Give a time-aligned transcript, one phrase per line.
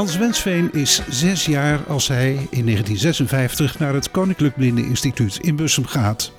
[0.00, 5.86] Hans Wensveen is zes jaar als hij in 1956 naar het Koninklijk Blindeninstituut in Bussum
[5.86, 6.32] gaat.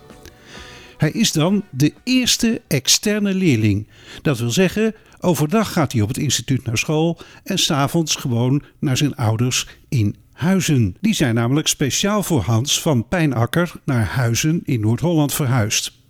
[0.98, 3.88] Hij is dan de eerste externe leerling.
[4.22, 8.98] Dat wil zeggen, overdag gaat hij op het instituut naar school en s'avonds gewoon naar
[8.98, 10.96] zijn ouders in Huizen.
[11.02, 16.01] Die zijn namelijk speciaal voor Hans van Pijnakker naar Huizen in Noord-Holland verhuisd.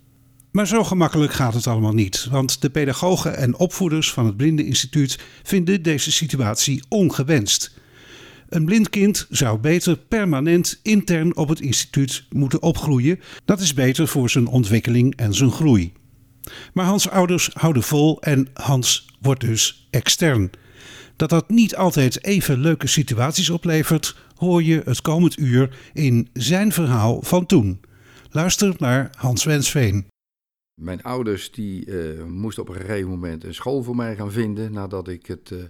[0.52, 5.18] Maar zo gemakkelijk gaat het allemaal niet, want de pedagogen en opvoeders van het Blindeninstituut
[5.42, 7.74] vinden deze situatie ongewenst.
[8.48, 13.20] Een blind kind zou beter permanent intern op het instituut moeten opgroeien.
[13.44, 15.92] Dat is beter voor zijn ontwikkeling en zijn groei.
[16.72, 20.50] Maar Hans' ouders houden vol en Hans wordt dus extern.
[21.16, 26.72] Dat dat niet altijd even leuke situaties oplevert, hoor je het komend uur in zijn
[26.72, 27.80] verhaal van toen.
[28.30, 30.11] Luister naar Hans Wensveen.
[30.74, 34.72] Mijn ouders die, uh, moesten op een gegeven moment een school voor mij gaan vinden
[34.72, 35.62] nadat ik het, uh,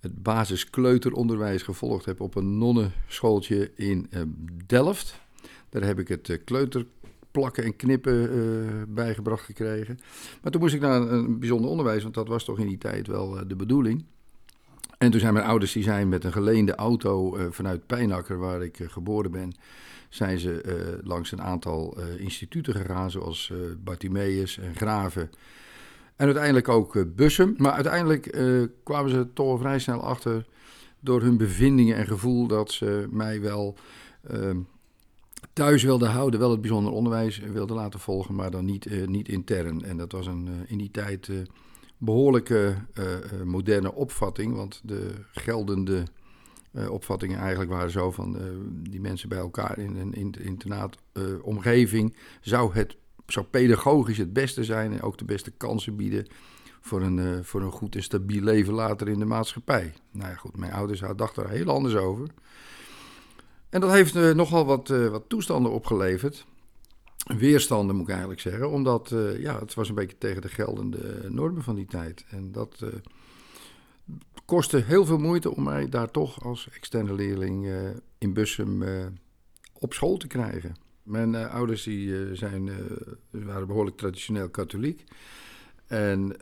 [0.00, 4.20] het basiskleuteronderwijs gevolgd heb op een nonnenschooltje in uh,
[4.66, 5.20] Delft.
[5.68, 9.98] Daar heb ik het kleuterplakken en knippen bijgebracht gekregen.
[10.42, 13.06] Maar toen moest ik naar een, bijzonder onderwijs, want dat was toch in die tijd
[13.06, 14.04] wel de bedoeling.
[15.00, 18.78] En toen zijn mijn ouders die zijn met een geleende auto vanuit Pijnakker, waar ik
[18.86, 19.52] geboren ben,
[20.08, 25.30] zijn ze uh, langs een aantal instituten gegaan, zoals Bartimeus en Graven.
[26.16, 27.54] En uiteindelijk ook Bussum.
[27.56, 28.38] Maar uiteindelijk
[28.82, 30.46] kwamen ze toch vrij snel achter
[31.00, 33.76] door hun bevindingen en gevoel dat ze mij wel
[34.28, 34.58] ehm,
[35.52, 39.84] thuis wilden houden, wel het bijzonder onderwijs wilden laten volgen, maar dan niet, niet intern.
[39.84, 41.30] En dat was een, in die tijd
[42.00, 42.76] behoorlijke
[43.44, 46.02] moderne opvatting, want de geldende
[46.72, 48.38] uh, opvattingen eigenlijk waren zo van
[48.90, 52.16] die mensen bij elkaar in een in, internaatomgeving.
[52.40, 52.96] Zou het
[53.26, 56.26] zou pedagogisch het beste zijn en ook de beste kansen bieden
[56.80, 59.92] voor een, voor een goed en stabiel leven later in de maatschappij.
[60.10, 62.28] Nou ja, goed, mijn ouders dachten er heel anders over.
[63.68, 66.46] En dat heeft nogal wat, wat toestanden opgeleverd.
[67.26, 71.62] Weerstanden moet ik eigenlijk zeggen, omdat ja, het was een beetje tegen de geldende normen
[71.62, 72.24] van die tijd.
[72.30, 72.84] En dat
[74.44, 78.84] kostte heel veel moeite om mij daar toch als externe leerling uh, in Bussum
[79.72, 80.76] op school te krijgen.
[81.02, 82.70] Mijn ouders die, zijn,
[83.30, 85.04] waren behoorlijk traditioneel katholiek.
[85.86, 86.36] En,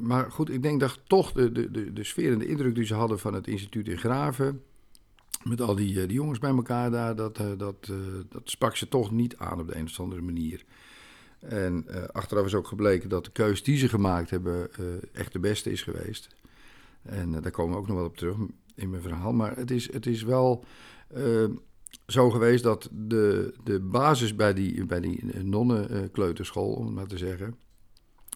[0.00, 2.84] maar goed, ik denk dat toch de, de, de, de sfeer en de indruk die
[2.84, 4.62] ze hadden van het instituut in Graven...
[5.48, 7.90] met al die, die jongens bij elkaar daar, dat, dat,
[8.28, 10.64] dat sprak ze toch niet aan op de een of andere manier.
[11.38, 14.70] En achteraf is ook gebleken dat de keus die ze gemaakt hebben
[15.12, 16.28] echt de beste is geweest.
[17.02, 18.36] En daar komen we ook nog wel op terug
[18.74, 19.32] in mijn verhaal.
[19.32, 20.64] Maar het is, het is wel
[22.06, 27.18] zo geweest dat de, de basis bij die, bij die nonnenkleuterschool, om het maar te
[27.18, 27.56] zeggen,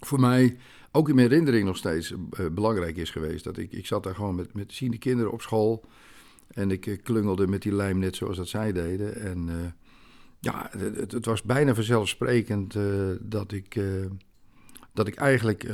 [0.01, 0.57] voor mij
[0.93, 2.15] ook in mijn herinnering nog steeds
[2.53, 3.45] belangrijk is geweest.
[3.45, 5.85] Dat ik, ik zat daar gewoon met, met ziende kinderen op school.
[6.51, 9.15] En ik klungelde met die lijm net zoals dat zij deden.
[9.17, 9.75] En
[10.41, 12.77] ja, het, het, was bijna vanzelfsprekend
[13.21, 13.81] dat, ik,
[14.93, 15.71] dat ik eigenlijk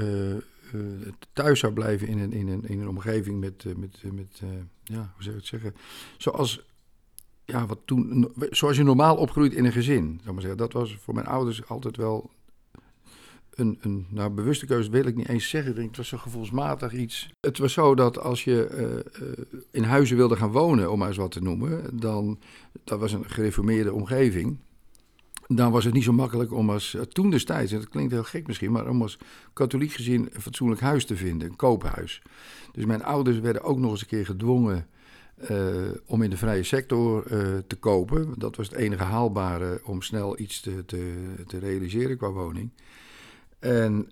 [1.32, 4.42] thuis zou blijven in een, in een, in een omgeving met, met, met
[4.84, 5.74] ja, hoe zou je het zeggen?
[6.18, 6.64] Zoals,
[7.44, 10.20] ja, wat toen, zoals je normaal opgroeit in een gezin.
[10.22, 10.60] Zou maar zeggen.
[10.60, 12.30] Dat was voor mijn ouders altijd wel
[13.56, 15.82] een, een nou, bewuste keuze, wil ik niet eens zeggen.
[15.82, 17.28] Het was zo gevoelsmatig iets.
[17.40, 19.04] Het was zo dat als je
[19.70, 22.38] in huizen wilde gaan wonen, om maar eens wat te noemen, dan,
[22.84, 24.58] dat was een gereformeerde omgeving
[25.46, 28.24] dan was het niet zo makkelijk om als uh, toen destijds, en dat klinkt heel
[28.24, 29.18] gek misschien, maar om als
[29.52, 32.22] katholiek gezin een fatsoenlijk huis te vinden, een koophuis.
[32.72, 34.86] Dus mijn ouders werden ook nog eens een keer gedwongen
[36.06, 37.24] om in de vrije sector
[37.66, 38.34] te kopen.
[38.36, 41.14] Dat was het enige haalbare om snel iets te, te,
[41.46, 42.70] te realiseren qua woning.
[43.66, 44.08] En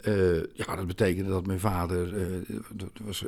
[0.54, 2.14] ja, dat betekende dat mijn vader,
[2.72, 3.24] dat, was,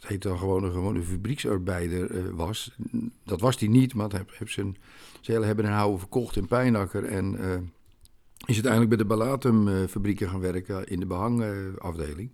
[0.00, 2.76] heette dan gewoon een gewone fabrieksarbeider was.
[3.24, 4.76] Dat was hij niet, maar hij heeft zijn
[5.20, 7.34] ze hebben een houden verkocht in Pijnakker en
[8.46, 12.30] is uiteindelijk bij de Balatum-fabrieken gaan werken in de behangafdeling.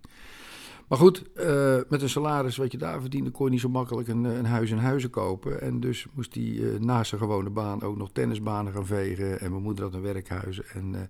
[0.93, 4.07] Maar goed, uh, met een salaris wat je daar verdiende, kon je niet zo makkelijk
[4.07, 5.61] een, een huis in huizen kopen.
[5.61, 9.39] En dus moest hij uh, naast zijn gewone baan ook nog tennisbanen gaan vegen.
[9.39, 10.61] En mijn moeder had een werkhuis.
[10.61, 11.07] En de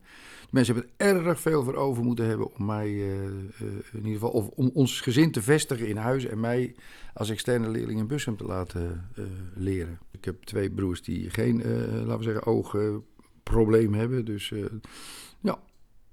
[0.50, 4.48] mensen hebben er erg veel voor over moeten hebben om mij, in ieder geval, of
[4.48, 6.26] om ons gezin te vestigen in huis.
[6.26, 6.76] En mij
[7.14, 9.10] als externe leerling in Bussum te laten
[9.56, 10.00] leren.
[10.12, 11.58] Ik ik heb twee broers die geen,
[12.06, 14.26] laten we zeggen, oogprobleem hebben.
[14.26, 14.54] Dus
[15.40, 15.60] ja,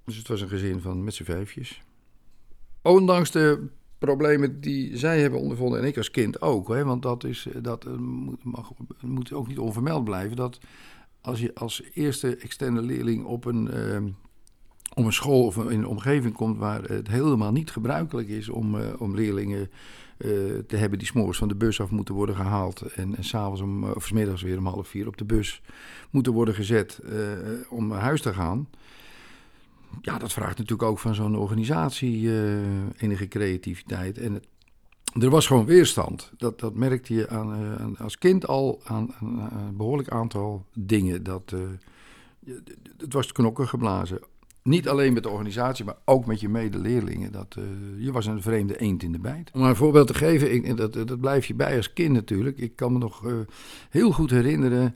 [0.05, 1.83] dus het was een gezin van met z'n vijfjes.
[2.83, 3.69] Ondanks de
[3.99, 6.69] problemen die zij hebben ondervonden en ik als kind ook.
[6.69, 10.37] Hè, want dat, is, dat moet, mag, moet ook niet onvermeld blijven.
[10.37, 10.59] Dat
[11.21, 14.13] als je als eerste externe leerling op een, uh,
[14.95, 18.75] op een school of in een omgeving komt waar het helemaal niet gebruikelijk is om,
[18.75, 19.71] uh, om leerlingen
[20.67, 23.63] te hebben die s'morgens van de bus af moeten worden gehaald en, en s'avonds
[23.95, 25.63] of s middags weer om half vier op de bus
[26.11, 27.01] moeten worden gezet
[27.71, 28.69] om naar huis te gaan.
[30.01, 32.31] Ja, dat vraagt natuurlijk ook van zo'n organisatie
[32.97, 34.19] enige creativiteit.
[34.19, 34.43] En
[35.19, 36.33] er was gewoon weerstand.
[36.37, 41.23] Dat, dat merkte je aan, uh, als kind al aan, een behoorlijk aantal dingen.
[41.23, 42.55] Dat, uh,
[42.99, 44.21] het was knokken geblazen.
[44.63, 47.33] Niet alleen met de organisatie, maar ook met je medeleerlingen.
[47.33, 47.57] Dat,
[47.99, 49.51] je was een vreemde eend in de bijt.
[49.53, 52.59] Om een voorbeeld te geven, ik, dat, dat blijf je bij als kind natuurlijk.
[52.59, 53.25] Ik kan me nog
[53.91, 54.95] heel goed herinneren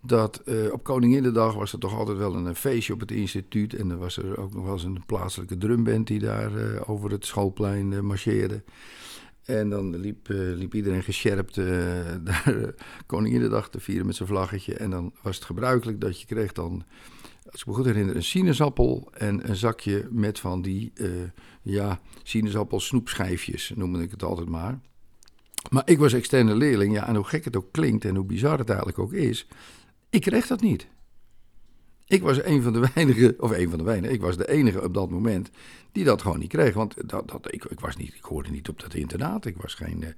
[0.00, 3.74] dat op Koninginnedag was er toch altijd wel een feestje op het instituut.
[3.74, 6.50] En er was er ook nog wel eens een plaatselijke drumband die daar
[6.86, 8.62] over het schoolplein marcheerde.
[9.46, 11.66] En dan liep, uh, liep iedereen gescherpt uh,
[12.24, 12.74] daar
[13.06, 14.74] Koninginnedag te vieren met zijn vlaggetje.
[14.74, 16.84] En dan was het gebruikelijk dat je kreeg dan,
[17.50, 21.10] als ik me goed herinner, een sinaasappel en een zakje met van die, uh,
[21.62, 24.78] ja, sinaasappel snoepschijfjes, noemde ik het altijd maar.
[25.70, 28.58] Maar ik was externe leerling, ja, en hoe gek het ook klinkt en hoe bizar
[28.58, 29.46] het eigenlijk ook is,
[30.16, 30.86] ik kreeg dat niet.
[32.06, 34.82] Ik was een van de weinigen, of een van de weinigen, ik was de enige
[34.82, 35.50] op dat moment
[35.92, 36.74] die dat gewoon niet kreeg.
[36.74, 39.46] Want dat, dat, ik, ik, was niet, ik hoorde niet op dat internaat.
[39.46, 40.02] Ik was geen.
[40.02, 40.08] Uh,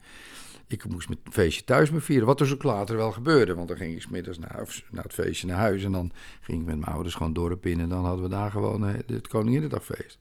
[0.66, 2.26] ik moest met feestje thuis me vieren.
[2.26, 3.54] Wat dus ook later wel gebeurde.
[3.54, 5.84] Want dan ging ik smiddags naar, naar het feestje naar huis.
[5.84, 7.80] En dan ging ik met mijn ouders gewoon dorp in.
[7.80, 10.18] En dan hadden we daar gewoon uh, het Koninginnedagfeest.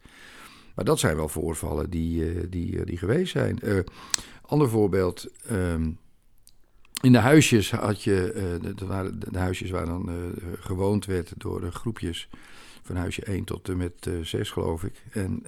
[0.75, 3.59] Maar dat zijn wel voorvallen die, uh, die, die geweest zijn.
[4.41, 5.27] ander voorbeeld.
[5.51, 5.97] Um,
[7.01, 10.15] in de huisjes had je, uh, de, waren de, huisjes waar dan uh,
[10.59, 12.29] gewoond werd door uh, groepjes
[12.83, 15.03] van huisje 1 tot en met 6 geloof ik.
[15.11, 15.43] En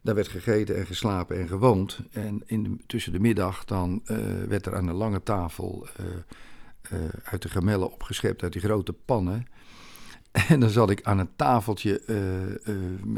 [0.00, 1.98] daar werd gegeten en geslapen en gewoond.
[2.10, 4.02] En in de, tussen de middag dan
[4.48, 5.86] werd er aan een lange tafel
[7.24, 9.46] uit de gemellen opgeschept, uit die grote pannen.
[10.48, 12.02] En dan zat ik aan een tafeltje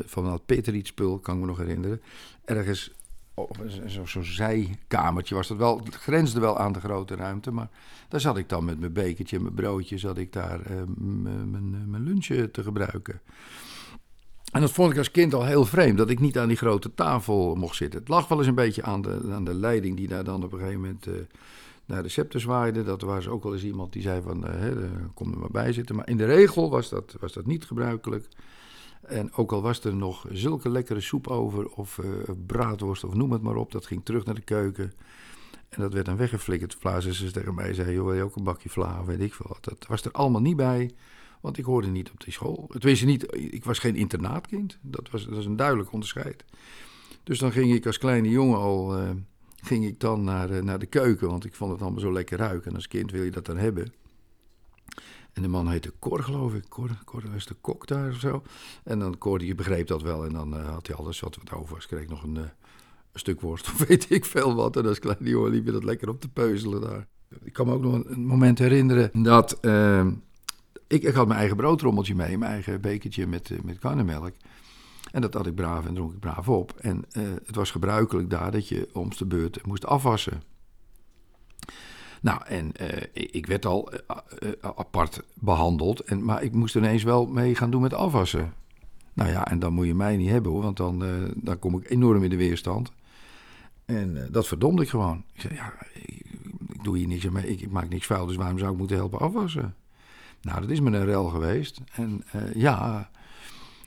[0.05, 2.02] van dat Peterietspul, kan ik me nog herinneren,
[2.44, 2.93] ergens
[3.86, 5.80] zo'n zo zijkamertje was dat wel.
[5.84, 7.50] Het grensde wel aan de grote ruimte.
[7.50, 7.68] Maar
[8.08, 9.98] daar zat ik dan met mijn bekertje en mijn broodje.
[9.98, 10.82] zat ik daar uh,
[11.86, 13.20] mijn lunch te gebruiken.
[14.52, 15.98] En dat vond ik als kind al heel vreemd.
[15.98, 18.00] Dat ik niet aan die grote tafel mocht zitten.
[18.00, 19.96] Het lag wel eens een beetje aan de, aan de leiding.
[19.96, 21.06] die daar dan op een gegeven moment.
[21.84, 22.82] Naar de scepter zwaaide.
[22.82, 24.44] Dat was ook wel eens iemand die zei van,
[25.14, 25.96] kom er maar bij zitten.
[25.96, 28.28] Maar in de regel was dat, was dat niet gebruikelijk.
[29.08, 32.10] En ook al was er nog zulke lekkere soep over, of uh,
[32.46, 34.92] braadworst, of noem het maar op, dat ging terug naar de keuken.
[35.68, 36.74] En dat werd dan weggeflikkerd.
[36.74, 39.64] Vlazen tegen mij zei, joh, wil je ook een bakje vla, weet ik veel wat.
[39.64, 40.90] Dat was er allemaal niet bij,
[41.40, 42.66] want ik hoorde niet op die school.
[42.72, 46.44] Het wees niet, ik was geen internaatkind, dat was, dat een duidelijk onderscheid.
[47.22, 49.10] Dus dan ging ik als kleine jongen al, uh,
[49.62, 52.38] ging ik dan naar, uh, naar de keuken, want ik vond het allemaal zo lekker
[52.38, 52.70] ruiken.
[52.70, 53.92] En als kind wil je dat dan hebben.
[55.37, 56.69] En de man heette Cor, geloof ik.
[56.69, 58.43] Cor, Cor was de kok daar of zo.
[58.85, 60.25] En dan Cor, die begreep dat wel.
[60.25, 61.87] En dan uh, had hij alles wat wat over was.
[61.87, 62.50] Kreeg nog een, een,
[63.12, 64.76] stuk worst of weet ik veel wat.
[64.76, 67.07] En als kleine jongen liep je dat lekker op te peuzelen daar.
[67.43, 69.59] Ik kan me ook nog een, moment herinneren dat...
[69.62, 70.07] Uh,
[70.87, 72.38] ik, had mijn eigen broodrommeltje mee.
[72.38, 74.35] Mijn eigen bekertje met, uh, met karnemelk.
[75.12, 76.73] En dat had ik braaf en dronk ik braaf op.
[76.81, 77.05] En
[77.45, 80.43] het was gebruikelijk daar dat je om de beurt moest afwassen.
[82.26, 83.99] Nou, en uh, ik werd al uh,
[84.42, 88.52] uh, apart behandeld, en, maar ik moest ineens wel mee gaan doen met afwassen.
[89.12, 91.04] Nou ja, en dan moet je mij niet hebben hoor, want dan,
[91.35, 92.92] dan kom ik enorm in de weerstand.
[93.85, 95.25] En dat verdomde ik gewoon.
[95.33, 96.25] Ik zei, ja, ik,
[96.83, 99.18] doe hier niks mee, ik, ik, maak niks vuil, dus waarom zou ik moeten helpen
[99.18, 99.75] afwassen?
[100.40, 101.80] Nou, dat is me een rel geweest.
[101.92, 103.11] En ja,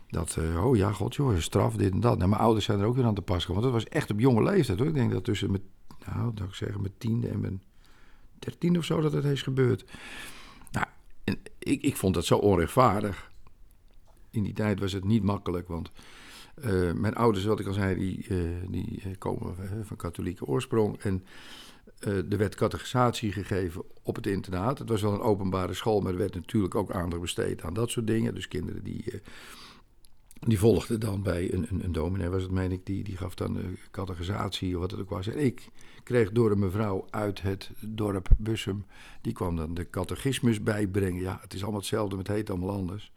[0.10, 2.18] dat, oh ja, god joh, straf, dit en dat.
[2.18, 4.20] Nou, mijn ouders zijn er ook weer aan te pas want dat was echt op
[4.20, 4.88] jonge leeftijd hoor.
[4.88, 5.64] Ik denk dat tussen mijn,
[6.14, 7.62] nou, dat ik zeggen, mijn tiende en mijn
[8.40, 9.86] 13 of zo dat het is gebeurd.
[10.72, 10.86] Nou,
[11.60, 13.32] ik, ik vond dat zo onrechtvaardig.
[14.30, 15.92] In die tijd was het niet makkelijk, want
[16.66, 21.00] uh, mijn ouders, wat ik al zei, die, uh, die eh, komen van katholieke oorsprong.
[21.00, 21.26] En
[22.00, 24.80] er werd catechisatie gegeven op het internaat.
[24.80, 27.90] Het was wel een openbare school, maar er werd natuurlijk ook aandacht besteed aan dat
[27.92, 28.36] soort dingen.
[28.36, 29.22] Dus kinderen die
[30.40, 33.36] die volgde dan bij een, een, een dominee, was het meen ik, die, die gaf
[33.36, 35.28] dan catechisatie of wat het ook was.
[35.28, 35.70] En ik
[36.04, 38.86] kreeg door een mevrouw uit het dorp Bussum,
[39.22, 41.22] die kwam dan de catechismus bijbrengen.
[41.22, 43.12] Ja, het is allemaal hetzelfde, maar het heet allemaal anders.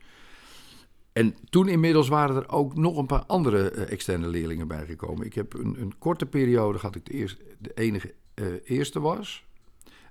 [1.13, 5.27] En toen inmiddels waren er ook nog een paar andere uh, externe leerlingen bijgekomen.
[5.27, 9.45] Ik heb een, een korte periode gehad ik de, eerste, de enige uh, eerste was.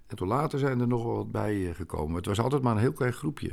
[0.08, 2.16] En toen later zijn er nog wat bij eh, gekomen.
[2.16, 3.52] Het was altijd maar een heel klein groepje.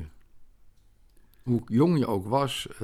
[1.48, 2.78] Hoe jong je ook was, uh,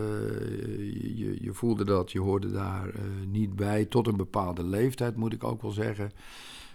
[1.19, 3.85] je, je, voelde dat, je hoorde daar uh, niet bij.
[3.85, 6.13] Tot een bepaalde leeftijd, moet ik ook wel zeggen.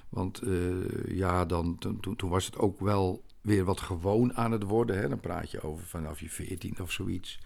[0.10, 4.64] Want uh, ja, dan, toen, toen was het ook wel weer wat gewoon aan het
[4.64, 4.98] worden.
[5.00, 5.10] Hè?
[5.10, 7.40] Dan praat je over vanaf je veertien of zoiets.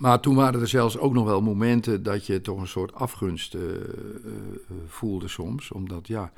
[0.00, 3.56] Maar toen waren er zelfs ook nog wel momenten dat je toch een soort afgunst
[4.86, 5.72] voelde soms.
[5.72, 6.32] Omdat ja,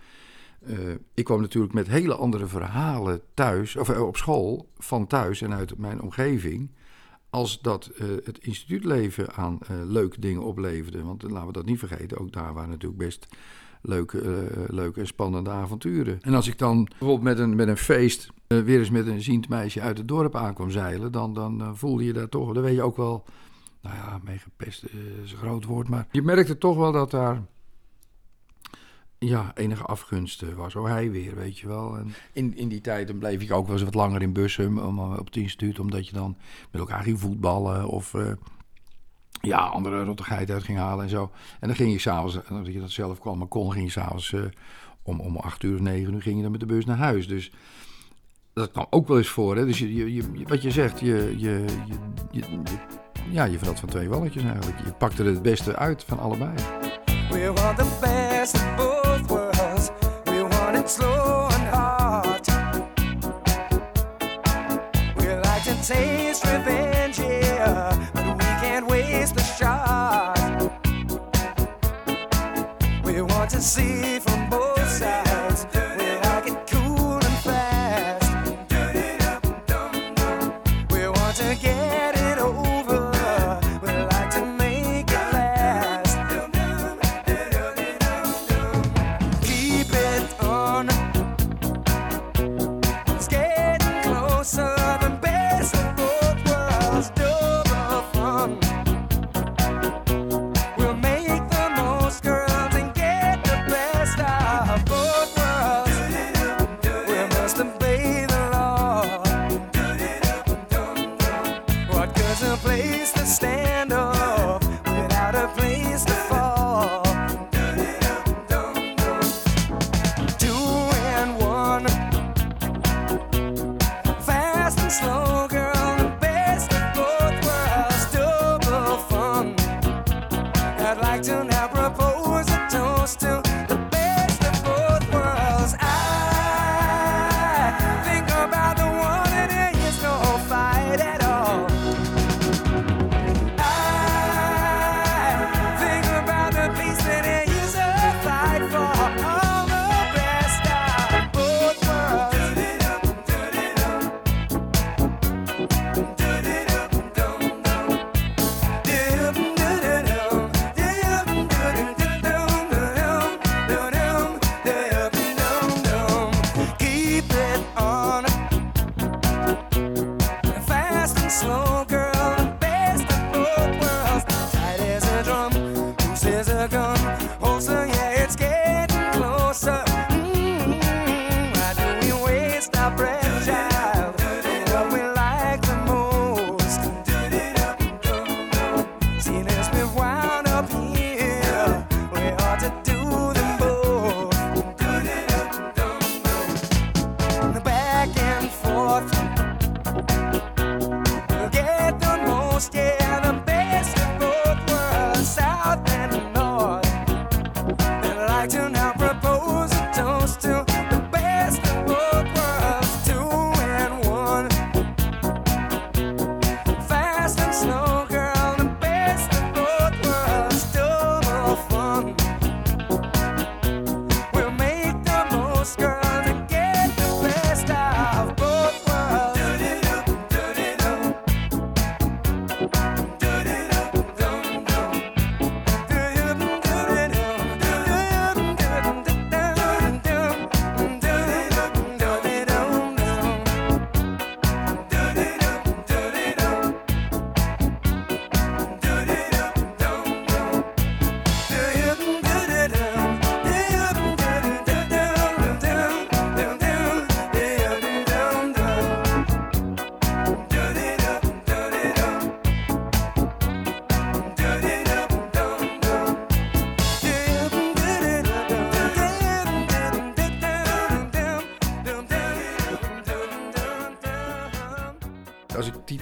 [0.67, 0.79] uh,
[1.15, 5.79] ik kwam natuurlijk met hele andere verhalen thuis, of op school, van thuis en uit
[5.79, 6.71] mijn omgeving.
[7.31, 7.91] Als dat
[8.25, 11.03] het instituutleven aan leuke dingen opleverde.
[11.03, 13.27] Want laten we dat niet vergeten, ook daar waren natuurlijk best
[13.83, 16.19] leuke, leuke en spannende avonturen.
[16.21, 19.49] En als ik dan bijvoorbeeld met een, met een feest weer eens met een ziend
[19.49, 22.83] meisje uit het dorp aankwam zeilen, dan, dan voelde je daar toch, dan weet je
[22.83, 23.25] ook wel
[23.81, 24.85] nou ja, meegepest
[25.23, 27.43] is een groot woord, maar je merkte toch wel dat daar
[29.29, 30.75] ja, enige afgunst was.
[30.75, 31.97] Oh, hij weer, weet je wel.
[31.97, 34.79] En in, in die tijd dan bleef ik ook wel eens wat langer in Bussum
[34.79, 36.37] om, op het instituut, omdat je dan
[36.71, 38.33] met elkaar ging voetballen of uh,
[39.41, 41.31] ja, andere rottigheid uit ging halen en zo.
[41.61, 44.33] En dan ging je s'avonds, als je dat zelf kwam, maar kon, ging je s'avonds
[44.33, 44.45] uh,
[45.03, 47.29] om, om acht uur of negen uur ging je dan met de bus naar huis.
[47.29, 47.53] Dus
[48.53, 49.57] dat kwam ook wel eens voor.
[49.57, 49.67] Hè?
[49.67, 51.65] Dus je, je, je, wat je zegt, je, je,
[52.31, 52.43] je,
[53.31, 54.85] ja, je vertelt van twee walletjes eigenlijk.
[54.85, 56.55] Je pakt er het beste uit van allebei.
[57.31, 59.00] We want the best of
[60.91, 62.47] slow and hard.
[65.17, 70.37] We like to taste revenge, yeah, but we can't waste the shot.
[73.05, 74.19] We want to see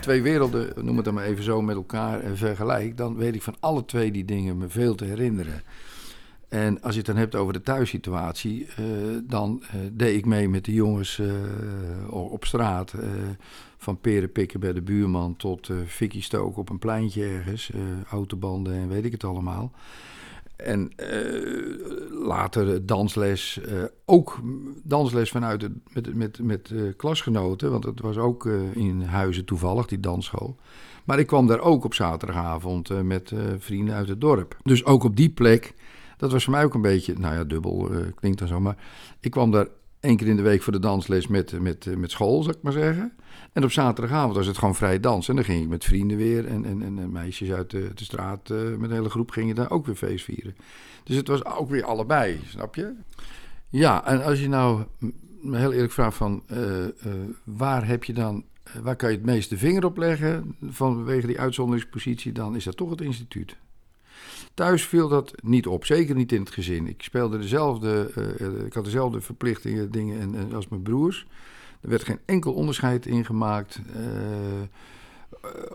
[0.09, 3.57] twee werelden, noem het dan maar even zo, met elkaar vergelijk, dan weet ik van
[3.61, 5.63] alle twee die dingen me veel te herinneren.
[6.49, 8.87] En als je het dan hebt over de thuissituatie, uh,
[9.23, 11.33] dan uh, deed ik mee met de jongens uh,
[12.13, 12.95] op straat.
[13.79, 17.71] van peren pikken bij de buurman tot fikkie stoken op een pleintje ergens.
[18.11, 19.73] autobanden en weet ik het allemaal.
[20.59, 20.91] En
[22.11, 23.61] later dansles,
[24.05, 24.41] ook
[24.83, 30.57] dansles vanuit met, met, met klasgenoten, want het was ook in Huizen toevallig, die dansschool.
[31.05, 34.57] Maar ik kwam daar ook op zaterdagavond met vrienden uit het dorp.
[34.63, 35.75] Dus ook op die plek
[36.19, 38.61] dat was voor mij ook een beetje, nou ja, dubbel uh, klinkt dan zo.
[38.61, 38.77] Maar
[39.21, 39.69] ik kwam daar
[40.01, 42.73] één keer in de week voor de dansles met, met, met school, zou ik maar
[42.73, 43.13] zeggen.
[43.53, 45.31] En op zaterdagavond was het gewoon vrij dansen.
[45.31, 46.47] En dan ging ik met vrienden weer.
[46.47, 49.71] En, en, en meisjes uit de, de straat uh, met een hele groep gingen daar
[49.71, 50.57] ook weer feest vieren.
[51.05, 52.95] Dus het was ook weer allebei, snap je?
[53.69, 54.85] Ja, en als je nou
[55.43, 56.59] heel eerlijk vraagt van uh,
[57.45, 58.45] waar heb je dan,
[58.83, 62.91] waar kan je het meeste vinger op leggen vanwege die uitzonderingspositie, dan is dat toch
[62.91, 63.57] het instituut.
[64.59, 66.87] Thuis viel dat niet op, zeker niet in het gezin.
[66.87, 68.11] Ik speelde dezelfde,
[68.41, 71.27] uh, ik had dezelfde verplichtingen, dingen en, en, als mijn broers.
[71.81, 73.81] Er werd geen enkel onderscheid in gemaakt.
[73.97, 74.03] Uh,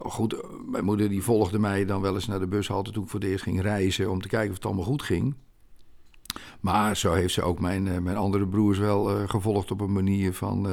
[0.02, 0.36] goed,
[0.70, 3.30] mijn moeder die volgde mij dan wel eens naar de bushalte toen ik voor het
[3.30, 5.36] eerst ging reizen om te kijken of het allemaal goed ging.
[6.60, 10.68] Maar zo heeft ze ook mijn, mijn andere broers wel gevolgd op een manier van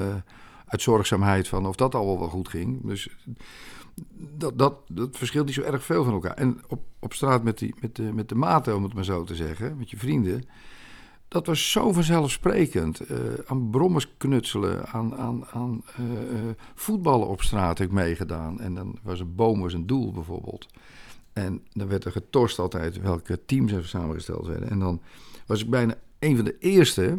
[0.66, 2.86] uit zorgzaamheid van of dat allemaal wel goed ging.
[2.86, 3.08] Dus
[4.36, 6.34] dat, dat, dat verschilt niet zo erg veel van elkaar.
[6.34, 9.24] En op, op straat met, die, met, de, met de maten, om het maar zo
[9.24, 10.44] te zeggen, met je vrienden.
[11.28, 13.10] Dat was zo vanzelfsprekend.
[13.10, 16.06] Uh, aan brommers knutselen, aan, aan, aan uh,
[16.74, 18.60] voetballen op straat heb ik meegedaan.
[18.60, 20.66] En dan was een boom was een doel bijvoorbeeld.
[21.32, 24.70] En dan werd er getorst altijd welke teams er samengesteld werden.
[24.70, 25.00] En dan
[25.46, 27.18] was ik bijna een van de eerste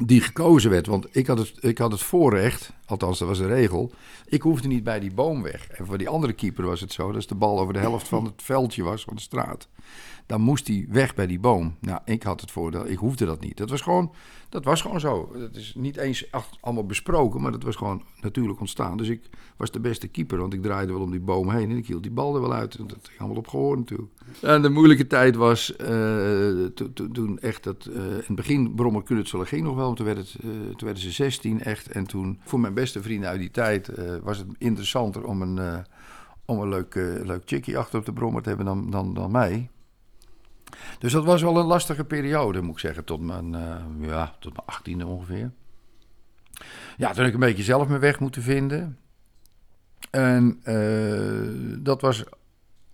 [0.00, 0.86] die gekozen werd.
[0.86, 3.92] Want ik had, het, ik had het voorrecht, althans dat was de regel,
[4.26, 5.68] ik hoefde niet bij die boom weg.
[5.68, 8.24] En voor die andere keeper was het zo, dat de bal over de helft van
[8.24, 9.68] het veldje was, van de straat,
[10.26, 11.76] dan moest hij weg bij die boom.
[11.80, 13.56] Nou, ik had het voordeel, ik hoefde dat niet.
[13.56, 14.12] Dat was gewoon,
[14.48, 15.32] dat was gewoon zo.
[15.38, 18.96] Dat is niet eens allemaal besproken, maar dat was gewoon natuurlijk ontstaan.
[18.96, 21.76] Dus ik was de beste keeper, want ik draaide wel om die boom heen en
[21.76, 22.78] ik hield die bal er wel uit.
[22.78, 24.10] Dat ging allemaal op gehoor natuurlijk.
[24.40, 26.66] En de moeilijke tijd was uh,
[27.12, 30.34] toen echt dat, uh, in het begin brommer knutselen ging nog wel, toen, werd het,
[30.44, 31.90] uh, toen werden ze 16 echt.
[31.90, 33.90] En toen, voor mijn beste vrienden uit die tijd,
[34.22, 35.84] was het interessanter om een,
[36.44, 39.70] om een leuk, leuk chickie achter op de brommer te hebben dan, dan, dan mij.
[40.98, 44.52] Dus dat was wel een lastige periode, moet ik zeggen, tot mijn, uh, ja, tot
[44.52, 45.50] mijn achttiende ongeveer.
[46.96, 48.98] Ja, toen heb ik een beetje zelf mijn weg moeten vinden.
[50.10, 52.24] En uh, dat was,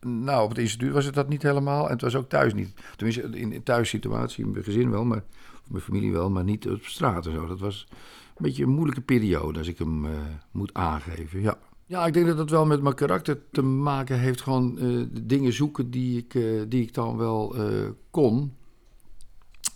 [0.00, 1.84] nou, op het instituut was het dat niet helemaal.
[1.86, 2.74] En het was ook thuis niet.
[2.96, 5.22] Tenminste, in de thuissituatie, in mijn gezin wel, maar,
[5.66, 7.46] mijn familie wel, maar niet op straat en zo.
[7.46, 7.96] Dat was een
[8.42, 10.10] beetje een moeilijke periode, als ik hem uh,
[10.50, 11.58] moet aangeven, ja.
[11.88, 14.40] Ja, ik denk dat het wel met mijn karakter te maken heeft.
[14.40, 18.56] Gewoon uh, dingen zoeken die ik, uh, die ik dan wel uh, kon.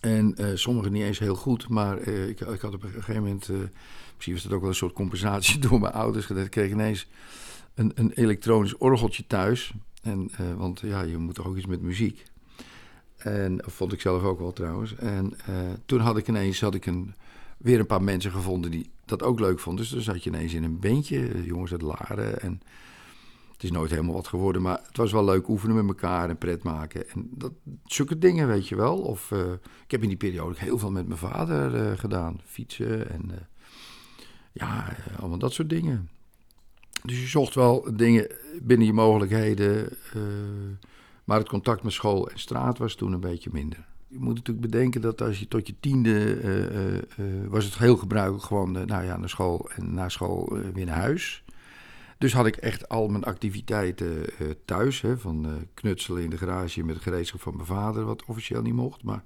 [0.00, 1.68] En sommige niet eens heel goed.
[1.68, 3.48] Maar ik, ik, had op een gegeven moment...
[4.14, 6.30] misschien was dat ook wel een soort compensatie door mijn ouders.
[6.30, 7.08] Ik kreeg ineens
[7.74, 9.72] een, een elektronisch orgeltje thuis.
[10.02, 12.24] En, want ja, je moet toch ook iets met muziek.
[13.16, 14.94] En dat vond ik zelf ook wel trouwens.
[14.94, 15.36] En
[15.86, 17.14] toen had ik ineens had ik een,
[17.62, 19.78] weer een paar mensen gevonden die dat ook leuk vond.
[19.78, 22.40] Dus dan zat je ineens in een bandje, eh, jongens uit Laren.
[22.40, 22.60] En
[23.52, 26.38] het is nooit helemaal wat geworden, maar het was wel leuk oefenen met elkaar en
[26.38, 27.08] pret maken.
[27.10, 27.52] En dat,
[27.84, 28.98] zulke dingen, weet je wel.
[28.98, 29.52] Of uh,
[29.84, 32.40] ik heb in die periode heel veel met mijn vader uh, gedaan.
[32.44, 33.48] Fietsen en
[34.52, 36.08] ja, allemaal dat soort dingen.
[37.04, 38.26] Dus je zocht wel dingen
[38.62, 39.88] binnen je mogelijkheden.
[41.24, 43.91] maar het contact met school en straat was toen een beetje minder.
[44.12, 47.96] Je moet natuurlijk bedenken dat als je tot je tiende uh, uh, was het heel
[47.96, 51.44] gebruikelijk gewoon nou ja, naar school en na school weer naar huis.
[52.18, 54.24] Dus had ik echt al mijn activiteiten
[54.64, 58.74] thuis, hè, van knutselen in de garage met gereedschap van mijn vader, wat officieel niet
[58.74, 59.02] mocht.
[59.02, 59.22] Maar,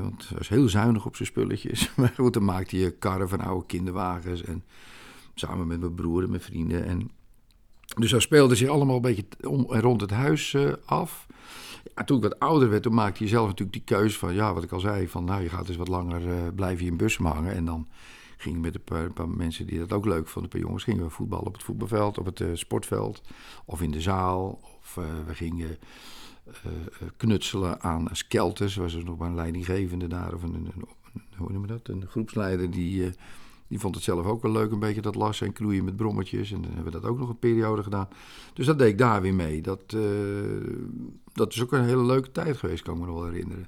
[0.00, 1.90] want hij was heel zuinig op zijn spulletjes.
[1.96, 4.64] maar goed, dan maakte je karren van oude kinderwagens en
[5.34, 6.84] samen met mijn broer en mijn vrienden.
[6.84, 7.10] En,
[7.96, 11.26] dus dat speelde zich allemaal een beetje om, rond het huis af
[12.04, 14.62] toen ik wat ouder werd, toen maakte je zelf natuurlijk die keuze van, ja, wat
[14.62, 17.24] ik al zei, van nou, je gaat dus wat langer, uh, blijf je in Bussum
[17.24, 17.54] hangen.
[17.54, 17.88] En dan
[18.36, 21.04] ging ik met een paar, mensen die dat ook leuk vonden, een paar jongens, gingen
[21.04, 23.22] we voetballen op het voetbalveld, op het uh, sportveld,
[23.64, 24.60] of in de zaal.
[24.80, 24.94] Of
[25.26, 25.78] we gingen
[27.16, 31.52] knutselen aan skelters, was er nog maar een leidinggevende daar, of een, een, een hoe
[31.52, 33.12] noem je dat, een groepsleider die
[33.68, 36.52] die vond het zelf ook wel leuk, een beetje dat lassen en knoeien met brommetjes.
[36.52, 38.08] En dan hebben we dat ook nog een periode gedaan.
[38.52, 39.62] Dus dat deed ik daar weer mee.
[39.62, 40.02] Dat, uh,
[41.32, 43.66] dat is ook een hele leuke tijd geweest, kan ik me nog wel herinneren.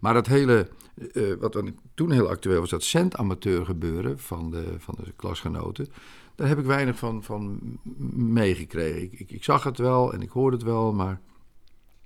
[0.00, 0.68] Maar dat hele,
[1.12, 1.62] uh, wat
[1.94, 5.88] toen heel actueel was, dat centamateur gebeuren van de, van de klasgenoten.
[6.34, 7.60] daar heb ik weinig van, van
[8.14, 9.02] meegekregen.
[9.02, 11.20] Ik, ik, ik, zag het wel en ik hoorde het wel, maar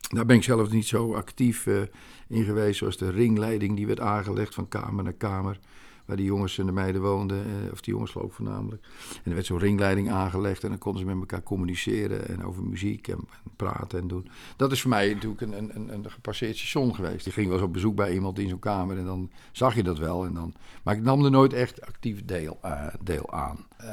[0.08, 1.80] daar ben ik zelf niet zo actief uh,
[2.28, 2.78] in geweest.
[2.78, 5.58] Zoals de ringleiding die werd aangelegd van kamer naar kamer
[6.04, 8.82] waar die jongens en de meiden woonden, eh, of die jongens ik voornamelijk.
[9.14, 12.62] En er werd zo'n ringleiding aangelegd en dan konden ze met elkaar communiceren en over
[12.62, 14.28] muziek en, praten en doen.
[14.56, 17.26] Dat is voor mij natuurlijk een, een, een gepasseerd station geweest.
[17.26, 19.82] Ik ging wel eens op bezoek bij iemand in zo'n kamer en dan zag je
[19.82, 20.24] dat wel.
[20.24, 23.66] En dan, maar ik nam er nooit echt actief deel, uh, deel aan.
[23.80, 23.86] Uh,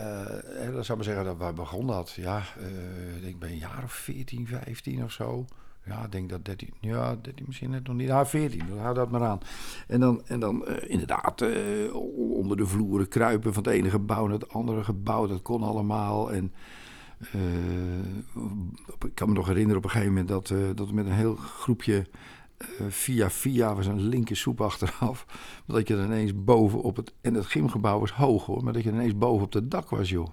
[0.71, 2.11] dan zou ik maar zeggen dat waar begon dat?
[2.11, 2.43] Ja,
[3.15, 5.45] ik denk bij een jaar of 14, 15 of zo.
[5.89, 8.07] Ja, ik denk dat 13, ja, 13 misschien net nog niet.
[8.07, 9.39] Ja, 14, dan hou dat maar aan.
[9.87, 11.95] En dan, en dan uh, inderdaad uh,
[12.35, 15.27] onder de vloeren kruipen van het ene gebouw naar het andere gebouw.
[15.27, 16.31] Dat kon allemaal.
[16.31, 16.53] En
[17.35, 17.41] uh,
[19.05, 22.07] ik kan me nog herinneren op een gegeven moment dat, dat met een heel groepje
[22.89, 25.25] via via was een linker soep achteraf.
[25.65, 27.13] Dat je er ineens boven op het.
[27.21, 30.09] En het gymgebouw was hoog hoor, maar dat je ineens boven op het dak was,
[30.09, 30.27] joh.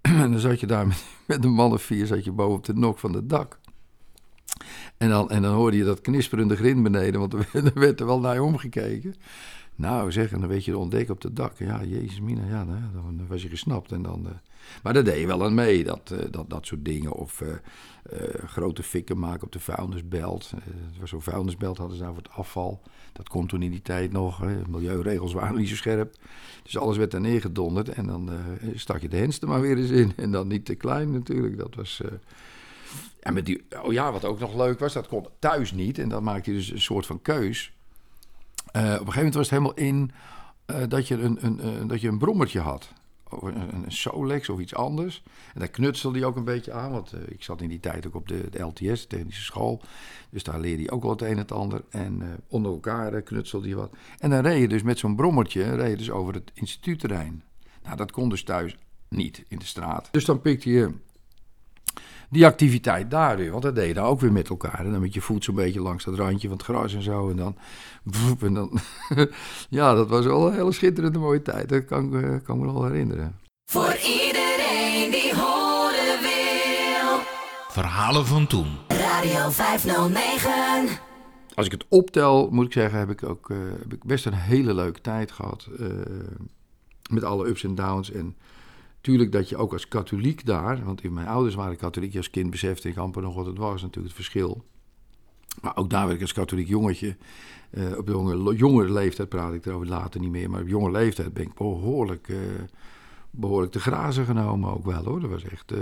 [0.00, 2.64] en dan zat je daar met, met een man of vier, zat je boven op
[2.64, 3.59] de nok van het dak.
[4.96, 8.20] En dan, en dan hoorde je dat knisperende grind beneden, want er werd er wel
[8.20, 9.14] naar je omgekeken.
[9.80, 11.58] Nou zeg, dan weet je de ontdekken op het dak.
[11.58, 13.92] Ja, jezus mina, ja, nou, dan was je gesnapt.
[13.92, 14.30] En dan, uh,
[14.82, 17.12] maar daar deed je wel aan mee, dat, uh, dat, dat soort dingen.
[17.12, 17.48] Of uh,
[18.46, 20.50] grote fikken maken op de vuilnisbelt.
[20.64, 22.82] het was zo'n vuilnisbelt hadden ze nou voor het afval.
[23.12, 24.44] Dat kon toen in die tijd nog.
[24.68, 26.14] milieuregels waren niet zo scherp.
[26.62, 27.88] Dus alles werd daar neergedonderd.
[27.88, 28.30] En dan
[28.74, 30.12] stak je de hens maar weer eens in.
[30.16, 31.58] En dan niet te klein natuurlijk.
[31.58, 32.00] Dat was...
[33.20, 35.98] En met die, oh ja, wat ook nog leuk was, dat kon thuis niet.
[35.98, 37.72] En dan maakte je dus een soort van keus.
[38.72, 40.10] Uh, op een gegeven moment was het helemaal in
[40.66, 42.92] uh, dat, je een, een, dat je een brommertje had.
[43.42, 45.22] Een, Solex of iets anders.
[45.54, 46.92] En daar knutselde hij ook een beetje aan.
[46.92, 49.80] Want ik zat in die tijd ook op de, de LTS, de technische school.
[50.30, 51.82] Dus daar leerde hij ook wel het een en het ander.
[51.90, 53.92] En onder elkaar knutselde hij wat.
[54.18, 57.42] En dan reed je dus met zo'n brommertje reed je dus over het instituutterrein.
[57.82, 58.76] Nou, dat kon dus thuis
[59.08, 60.08] niet in de straat.
[60.10, 60.94] Dus dan pikte je
[62.30, 63.50] die activiteit daar weer.
[63.50, 64.84] Want dat deed je dan ook weer met elkaar.
[64.84, 67.30] En dan met je voet zo'n beetje langs dat randje van het gras en zo.
[67.30, 67.56] En dan.
[68.40, 68.78] en dan
[69.68, 71.68] ja, dat was wel een hele schitterende mooie tijd.
[71.68, 72.10] Dat kan,
[72.44, 73.38] kan ik me nog wel herinneren.
[73.70, 77.20] Voor iedereen die horen wil.
[77.68, 78.68] Verhalen van toen.
[78.88, 80.98] Radio 509.
[81.54, 84.34] Als ik het optel, moet ik zeggen, heb ik ook uh, heb ik best een
[84.34, 85.68] hele leuke tijd gehad.
[85.80, 85.88] Uh,
[87.10, 88.10] met alle ups en downs.
[88.10, 88.36] En
[89.00, 92.88] Tuurlijk dat je ook als katholiek daar, want mijn ouders waren katholiek, als kind besefte
[92.88, 94.64] ik amper nog wat het was, natuurlijk het verschil.
[95.60, 97.16] Maar ook daar werd ik als katholiek jongetje,
[97.70, 101.32] uh, op jonge, jongere leeftijd praat ik erover later niet meer, maar op jonge leeftijd
[101.32, 102.38] ben ik behoorlijk, uh,
[103.30, 105.20] behoorlijk te grazen genomen ook wel hoor.
[105.20, 105.78] Dat was echt, uh,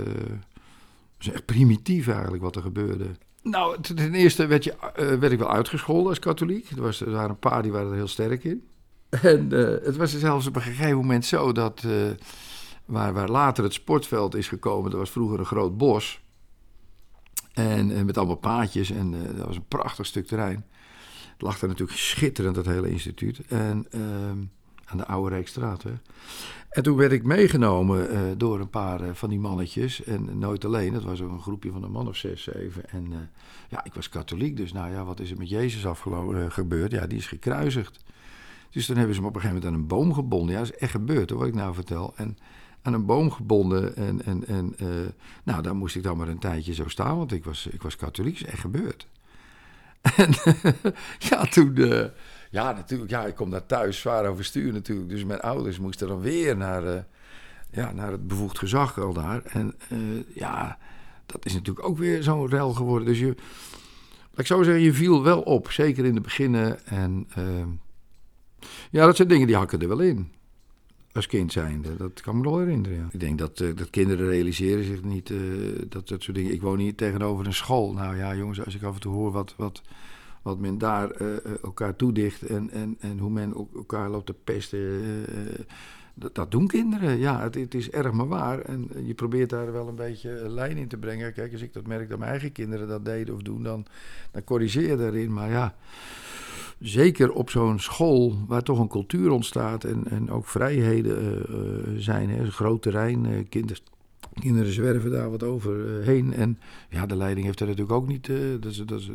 [1.17, 3.05] was echt primitief eigenlijk wat er gebeurde.
[3.41, 6.69] Nou, ten eerste werd, je, werd ik wel uitgescholden als katholiek.
[6.69, 8.63] Er, was, er waren een paar die waren er heel sterk in.
[9.09, 9.51] En
[9.83, 11.85] het was zelfs op een gegeven moment zo dat
[12.89, 16.21] Waar, waar later het sportveld is gekomen, dat was vroeger een groot bos.
[17.53, 20.65] En, en met allemaal paadjes en uh, dat was een prachtig stuk terrein.
[21.31, 23.39] Het lag daar natuurlijk schitterend, dat hele instituut.
[23.47, 24.01] En uh,
[24.85, 25.83] aan de Oude Rijkstraat.
[25.83, 25.91] Hè.
[26.69, 30.03] En toen werd ik meegenomen uh, door een paar van die mannetjes.
[30.03, 32.89] En nooit alleen, het was een groepje van een man of zes, zeven.
[32.89, 33.29] En
[33.69, 36.91] ja, ik was katholiek, dus nou ja, wat is er met Jezus afgelopen gebeurd?
[36.91, 38.03] Ja, die is gekruisigd.
[38.69, 40.55] Dus dan hebben ze hem op een gegeven moment aan een boom gebonden.
[40.55, 42.13] Ja, dat is echt gebeurd, hoor, wat ik nou vertel.
[42.15, 42.37] En
[42.81, 43.95] aan een boom gebonden.
[43.95, 44.87] En, en, en uh,
[45.43, 47.95] nou, daar moest ik dan maar een tijdje zo staan, want ik was, ik was
[47.95, 48.35] katholiek.
[48.35, 49.07] is echt gebeurd.
[50.15, 50.33] En
[51.29, 51.73] ja, toen...
[51.75, 52.05] Uh,
[52.51, 53.09] ja, natuurlijk.
[53.09, 55.09] Ja, ik kom daar thuis zwaar overstuur natuurlijk.
[55.09, 56.99] Dus mijn ouders moesten dan weer naar, uh,
[57.71, 59.41] ja, naar het bevoegd gezag al daar.
[59.43, 59.75] En
[60.33, 60.77] ja,
[61.25, 63.07] dat is natuurlijk ook weer zo'n rel geworden.
[63.07, 63.35] Dus je...
[64.35, 65.71] Ik zo zeggen, je viel wel op.
[65.71, 66.85] Zeker in de beginnen.
[66.85, 67.27] En
[68.89, 70.31] ja, dat zijn dingen die hakken er wel in
[71.19, 71.95] als kind zijnde.
[71.95, 73.09] Dat kan me wel herinneren.
[73.11, 75.39] Ik denk dat, uh, dat kinderen realiseren zich niet uh,
[75.89, 76.53] dat, dat soort dingen.
[76.53, 77.93] Ik woon hier tegenover een school.
[77.93, 79.81] Nou ja, jongens, als ik af en toe hoor wat, wat,
[80.41, 81.27] wat men daar uh,
[81.63, 82.41] elkaar toedicht...
[82.41, 85.01] En, en, en hoe men elkaar loopt te pesten...
[86.13, 87.41] Dat, dat, doen kinderen, ja.
[87.41, 88.59] Het, het, is erg maar waar.
[88.59, 91.33] En je probeert daar wel een beetje lijn in te brengen.
[91.33, 93.63] Kijk, als ik dat merk dat mijn eigen kinderen dat deden of doen...
[93.63, 93.85] dan,
[94.31, 95.33] dan corrigeer je daarin.
[95.33, 95.75] Maar ja
[96.79, 102.29] zeker op zo'n school waar toch een cultuur ontstaat en, en ook vrijheden uh, zijn.
[102.29, 103.65] Hè, een groot terrein, uh,
[104.33, 106.33] kinderen, zwerven daar wat overheen.
[106.33, 108.27] en ja, de leiding heeft er natuurlijk ook niet.
[108.59, 109.07] dat, is, dat, is,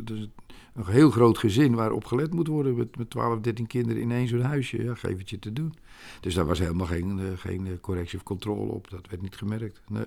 [0.73, 4.11] een heel groot gezin waar op gelet moet worden met, met 12, 13 kinderen in
[4.11, 4.83] één zo'n huisje.
[4.83, 5.73] Ja, geef het je te doen.
[6.21, 8.89] Dus daar was helemaal geen, geen correctie of controle op.
[8.89, 9.81] Dat werd niet gemerkt.
[9.87, 10.05] Nee.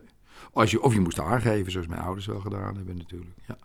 [0.52, 3.30] Als je, of je moest aangeven, zoals mijn ouders wel gedaan hebben natuurlijk.
[3.46, 3.58] Ja.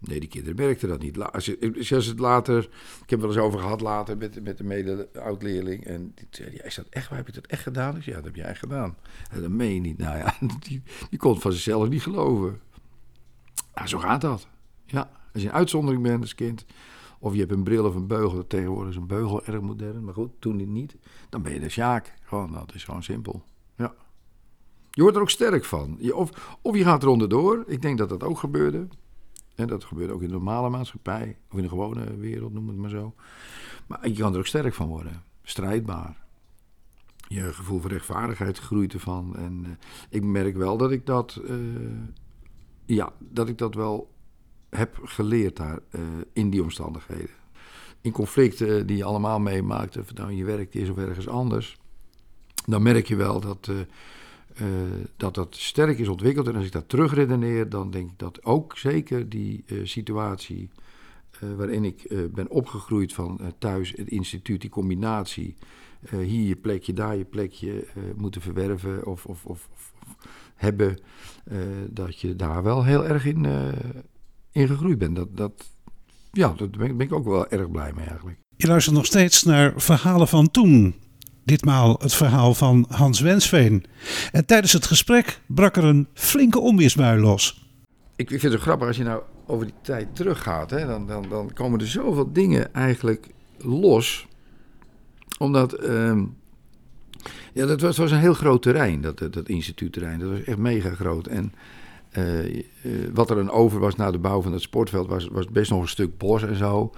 [0.00, 1.18] Nee, die kinderen merkten dat niet.
[1.18, 2.58] Als je, als het later,
[3.02, 5.84] ik heb het wel eens over gehad later met, met de mede-oud-leerling.
[5.84, 7.18] En die zei, ja, is dat echt waar?
[7.18, 7.96] Heb je dat echt gedaan?
[7.96, 8.96] Ik zei, ja, dat heb jij gedaan.
[9.30, 9.98] En dat meen je niet.
[9.98, 10.34] Nou ja,
[10.68, 12.60] die, die kon het van zichzelf niet geloven.
[13.74, 14.46] Ja, zo gaat dat.
[14.86, 16.66] Ja, als je een uitzondering bent als kind,
[17.18, 20.14] of je hebt een bril of een beugel, tegenwoordig is een beugel erg modern, maar
[20.14, 20.96] goed, toen niet,
[21.28, 22.14] dan ben je de Sjaak.
[22.22, 23.42] Gewoon, dat is gewoon simpel.
[23.76, 23.94] Ja.
[24.90, 25.96] Je wordt er ook sterk van.
[25.98, 27.64] Je, of, of je gaat er onderdoor.
[27.66, 28.88] Ik denk dat dat ook gebeurde.
[29.68, 32.90] Dat gebeurt ook in de normale maatschappij, of in de gewone wereld, noem het maar
[32.90, 33.14] zo.
[33.86, 35.22] Maar je kan er ook sterk van worden.
[35.42, 36.16] Strijdbaar.
[37.28, 39.36] Je gevoel voor rechtvaardigheid groeit ervan.
[39.36, 39.70] En eh,
[40.08, 41.56] ik merk wel dat ik dat, eh,
[42.86, 44.10] ja, dat ik dat wel
[44.70, 46.00] heb geleerd daar eh,
[46.32, 47.34] in die omstandigheden.
[48.00, 51.76] In conflicten die je allemaal meemaakt, of het nou je werk is of ergens anders,
[52.66, 53.70] dan merk je wel dat,
[54.60, 54.66] eh,
[55.16, 56.48] dat dat sterk is ontwikkeld.
[56.48, 60.70] En als ik dat terugredeneer, dan denk ik dat ook zeker die eh, situatie
[61.30, 65.56] eh, waarin ik ben opgegroeid van thuis, het instituut, die combinatie,
[66.10, 69.68] hier je plekje, daar je plekje moeten verwerven of, of, of,
[70.54, 70.98] hebben,
[71.90, 73.46] dat je daar wel heel erg in,
[74.52, 75.16] in gegroeid bent.
[75.16, 75.70] Dat, dat,
[76.32, 78.38] ja, daar ben, ben ik ook wel erg blij mee eigenlijk.
[78.56, 80.94] Je luistert nog steeds naar verhalen van toen.
[81.50, 83.84] Ditmaal het verhaal van Hans Wensveen.
[84.32, 87.68] En tijdens het gesprek brak er een flinke onweersbui los.
[88.16, 90.70] Ik, vind het grappig als je nou over die tijd teruggaat.
[90.70, 94.26] Hè, dan, dan, dan komen er zoveel dingen eigenlijk los.
[95.38, 95.72] Omdat.
[95.72, 96.24] ehm,
[97.52, 100.18] ja, dat was, was een heel groot terrein, dat, dat, dat instituutterrein.
[100.18, 101.26] Dat was echt mega groot.
[101.26, 101.52] En
[102.10, 102.64] eh, eh,
[103.12, 105.80] wat er dan over was na de bouw van het sportveld, was, was best nog
[105.80, 106.92] een stuk bos en zo.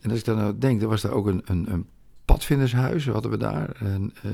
[0.00, 1.86] En als ik dan nou denk, er was daar ook een, een, een
[2.36, 3.76] padvindershuis, hadden we daar.
[3.78, 4.30] En eh,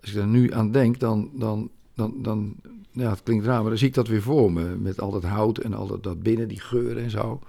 [0.00, 2.54] als ik daar nu aan denk, dan, dan, dan, dan
[2.92, 4.76] ja, het klinkt raar, maar dan zie ik dat weer voor me.
[4.76, 7.40] Met al dat hout en al dat, dat binnen, die geuren en zo.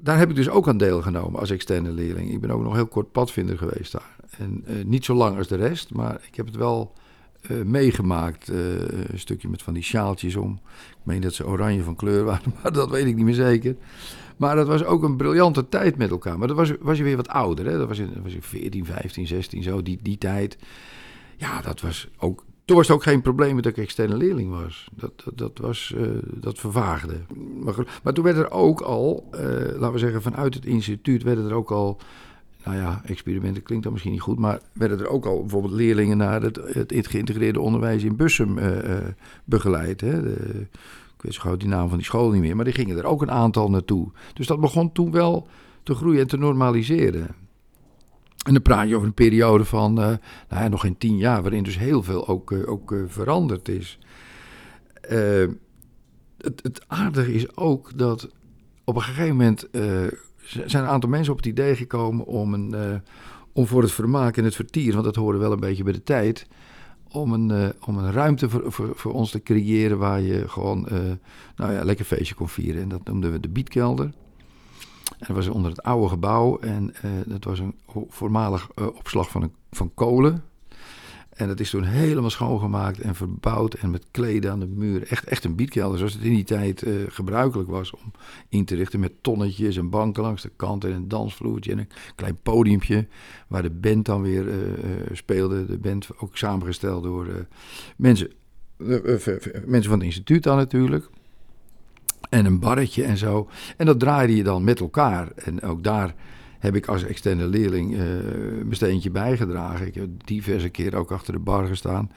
[0.00, 2.32] Daar heb ik dus ook aan deelgenomen als externe leerling.
[2.32, 4.16] Ik ben ook nog heel kort padvinder geweest daar.
[4.38, 6.92] En eh, niet zo lang als de rest, maar ik heb het wel
[7.40, 8.48] eh, meegemaakt.
[8.48, 10.60] een stukje met van die sjaaltjes om.
[10.90, 13.76] Ik meen dat ze oranje van kleur waren, maar dat weet ik niet meer zeker.
[14.36, 16.38] Maar dat was ook een briljante tijd met elkaar.
[16.38, 17.66] Maar dat was, was je weer wat ouder.
[17.66, 17.78] Hè?
[17.78, 20.58] Dat was dat was in 14, 15, 16, zo, die, die tijd.
[21.36, 22.44] Ja, dat was ook.
[22.64, 24.88] Toen was het ook geen probleem dat ik externe leerling was.
[24.92, 27.14] Dat, dat, dat, was, eh, dat vervaagde.
[27.60, 31.48] Maar, maar toen werd er ook al, eh, laten we zeggen, vanuit het instituut werden
[31.48, 32.00] er ook al.
[32.64, 36.16] Nou ja, experimenten klinkt dan misschien niet goed, maar werden er ook al bijvoorbeeld leerlingen
[36.16, 38.96] naar het, het geïntegreerde onderwijs in Bussum eh,
[39.44, 40.00] begeleid.
[40.00, 40.22] Hè?
[40.22, 40.66] De,
[41.24, 43.30] weet zo die naam van die school niet meer, maar die gingen er ook een
[43.30, 44.10] aantal naartoe.
[44.34, 45.48] Dus dat begon toen wel
[45.82, 47.34] te groeien en te normaliseren.
[48.44, 50.06] En dan praat je over een periode van eh,
[50.48, 53.68] nou ja, nog geen tien jaar, waarin dus heel veel ook, eh, ook eh, veranderd
[53.68, 53.98] is.
[56.38, 58.28] Het, het aardige is ook dat
[58.84, 59.68] op een gegeven moment
[60.64, 63.02] zijn een aantal mensen op het idee gekomen om, een,
[63.52, 66.02] om voor het vermaak en het vertier, want dat hoorde wel een beetje bij de
[66.02, 66.46] tijd,
[67.14, 70.88] om een, eh, om een ruimte voor, voor, voor ons te creëren waar je gewoon
[70.88, 70.98] eh,
[71.56, 72.82] nou ja, lekker feestje kon vieren.
[72.82, 74.12] En dat noemden we de Bietkelder.
[75.18, 77.74] En dat was onder het oude gebouw en eh, dat was een
[78.08, 80.42] voormalig opslag van, een, van kolen.
[81.34, 85.06] En dat is toen helemaal schoongemaakt en verbouwd en met kleden aan de muur.
[85.08, 88.12] Echt, echt een bietkelder zoals het in die tijd eh, gebruikelijk was om
[88.48, 91.88] in te richten met tonnetjes en banken langs de kant en een dansvloertje en een
[92.14, 93.06] klein podiumpje
[93.48, 94.70] waar de band dan weer eh, eh,
[95.12, 95.66] speelde.
[95.66, 97.46] De band ook samengesteld door
[97.96, 98.30] mensen,
[99.66, 101.08] mensen van het instituut dan natuurlijk.
[102.30, 103.48] En een barretje en zo.
[103.76, 105.28] En dat draaide je dan met elkaar.
[105.34, 106.14] En ook daar
[106.64, 108.00] heb ik als externe leerling eh
[108.54, 109.86] mijn steentje bijgedragen.
[109.86, 112.10] Ik heb diverse keren ook achter de bar gestaan.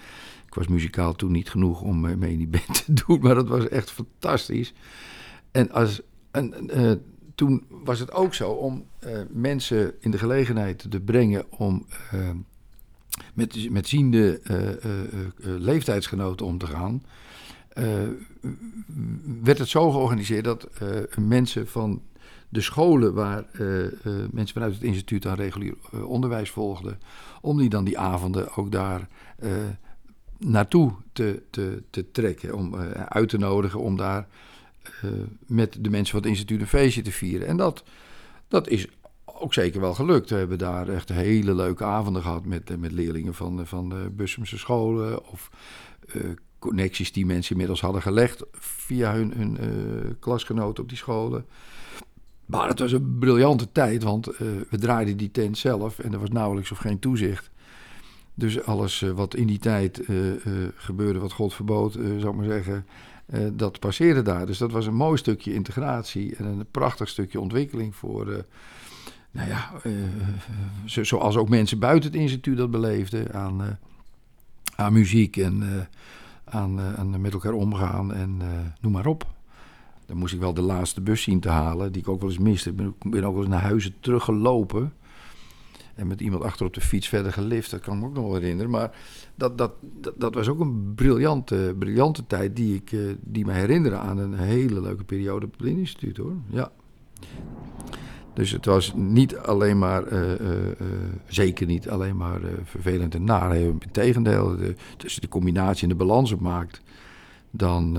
[0.45, 3.35] Ik was muzikaal toen niet genoeg om eh, mee in die band te doen, maar
[3.35, 4.73] dat was echt fantastisch.
[5.51, 6.91] En, als, en eh,
[7.35, 8.85] toen was het ook zo om
[9.29, 11.85] mensen in de gelegenheid te brengen om
[13.33, 14.41] met, met ziende
[15.39, 17.03] leeftijdsgenoten om te gaan.
[19.43, 20.69] Werd het zo georganiseerd dat
[21.15, 22.01] mensen van
[22.57, 23.91] de scholen waar eh, eh,
[24.31, 26.99] mensen vanuit het instituut aan regulier eh, onderwijs volgden,
[27.41, 29.07] om die dan die avonden ook daar
[30.37, 32.75] naartoe te, te, te trekken, om
[33.09, 34.27] uit te nodigen om daar
[35.45, 37.47] met de mensen van het instituut een feestje te vieren.
[37.47, 37.83] En dat,
[38.47, 38.87] dat is
[39.25, 40.29] ook zeker wel gelukt.
[40.29, 44.57] We hebben daar echt hele leuke avonden gehad met, met leerlingen van, van de Bussumse
[44.57, 45.51] scholen of
[46.59, 49.57] connecties die mensen inmiddels hadden gelegd via hun, hun
[50.19, 51.45] klasgenoten op die scholen.
[52.47, 56.19] Maar het was een briljante tijd, want eh, we draaiden die tent zelf en er
[56.19, 57.49] was nauwelijks of geen toezicht.
[58.33, 60.15] Dus alles eh, wat in die tijd eh,
[60.75, 62.85] gebeurde, wat God verbood, zou ik maar zeggen,
[63.53, 64.45] dat passeerde daar.
[64.45, 68.45] Dus dat was een mooi stukje integratie en een prachtig stukje ontwikkeling voor,
[69.31, 69.71] nou ja,
[70.85, 73.79] zo- zoals ook mensen buiten het instituut dat beleefden aan,
[74.75, 75.87] aan muziek en
[76.43, 78.37] aan, aan met elkaar omgaan en
[78.81, 79.35] noem maar op.
[80.07, 82.39] Dan moest ik wel de laatste bus zien te halen, die ik ook wel eens
[82.39, 82.69] miste.
[82.69, 84.93] Ik ben, ook- wel eens naar huizen teruggelopen.
[85.95, 88.23] En met iemand achter op de fiets verder gelift, dat kan ik me ook nog
[88.23, 88.71] wel herinneren.
[88.71, 88.91] Maar
[89.35, 89.71] dat, dat,
[90.15, 94.33] dat, was ook een briljante, briljante tijd die, ik, eh, die me herinnerde aan een
[94.33, 96.33] hele leuke periode op het Blindeninstituut hoor.
[96.49, 96.71] Ja.
[98.33, 100.75] Dus het was niet alleen maar, eh, eh,
[101.27, 103.55] zeker niet alleen maar vervelend en naar.
[103.55, 106.81] Integendeel, de, als de combinatie en de balans op maakt,
[107.51, 107.97] dan,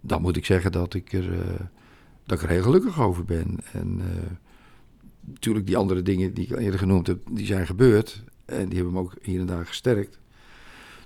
[0.00, 1.60] dan moet ik zeggen dat ik er, eh,
[2.26, 3.56] dat ik er heel gelukkig over ben.
[3.72, 4.30] En eh,
[5.20, 8.24] natuurlijk die andere dingen die ik al eerder genoemd heb, die zijn gebeurd.
[8.44, 10.18] En die hebben me ook hier en daar gesterkt.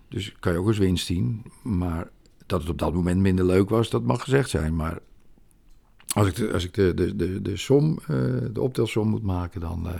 [0.09, 1.43] Dus kan je ook als winst zien.
[1.63, 2.09] Maar
[2.47, 4.77] dat het op dat moment minder leuk was, dat mag gezegd zijn.
[4.77, 4.99] Maar
[6.15, 8.07] als ik de, als ik de, de, de, som, eh,
[8.53, 9.95] de optelsom moet maken, dan, eh,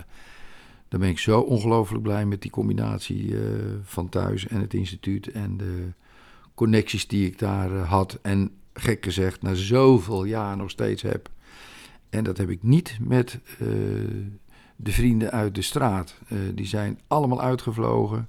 [0.93, 3.41] dan ben ik zo ongelooflijk blij met die combinatie eh,
[3.83, 5.27] van thuis en het instituut.
[5.27, 5.87] En de
[6.55, 8.19] connecties die ik daar eh, had.
[8.21, 11.29] En gek gezegd, na zoveel jaar nog steeds heb.
[12.09, 13.67] En dat heb ik niet met eh,
[14.75, 16.15] de vrienden uit de straat.
[16.27, 18.27] Eh, die zijn allemaal uitgevlogen.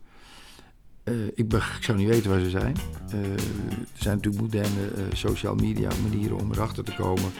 [1.03, 2.77] Eh, ik, ik zou niet weten waar ze zijn.
[3.11, 7.33] Er zijn natuurlijk moderne social media manieren om erachter te komen.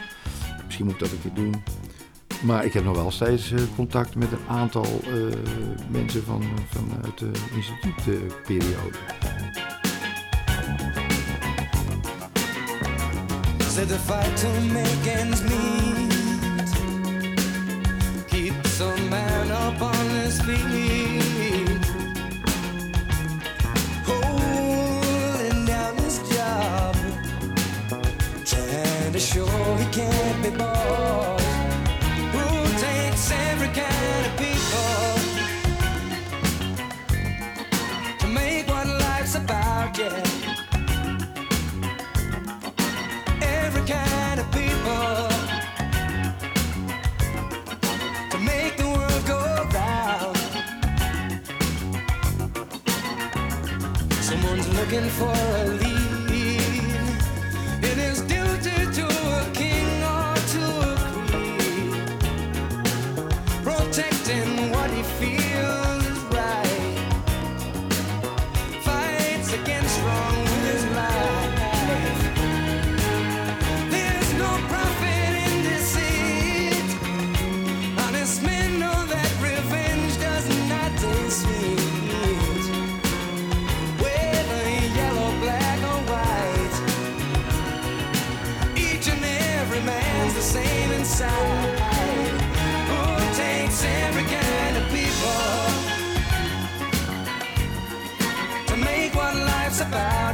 [0.65, 1.63] Misschien moet ik dat een keer doen.
[2.43, 4.85] Maar ik heb nog wel steeds contact met een aantal
[5.91, 8.97] mensen van, vanuit de instituutperiode.
[13.75, 16.09] Said the fight to make ends meet
[18.29, 20.84] keeps a man up on his feet,
[55.17, 55.54] for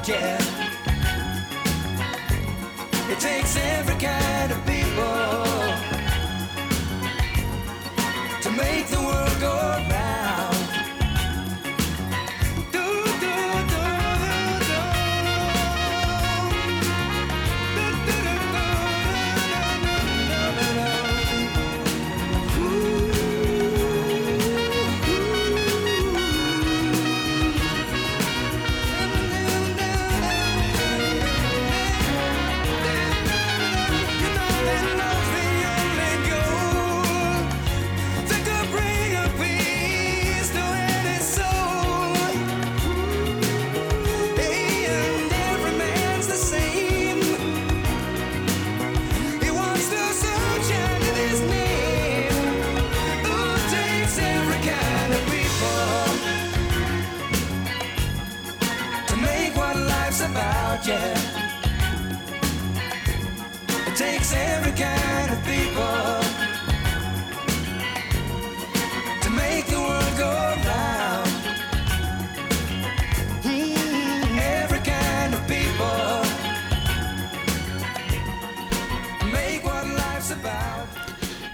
[0.07, 0.41] Yeah.
[3.07, 5.43] It takes every kind of people
[8.41, 9.30] to make the world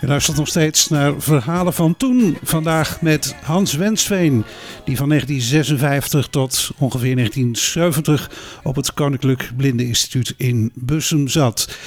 [0.08, 2.38] Luistert nog steeds naar verhalen van toen.
[2.44, 4.44] Vandaag met Hans Wensveen,
[4.86, 8.32] die van 1956 tot ongeveer 1970
[8.64, 11.78] op het Koninklijk Blindeninstituut in Bussum zat.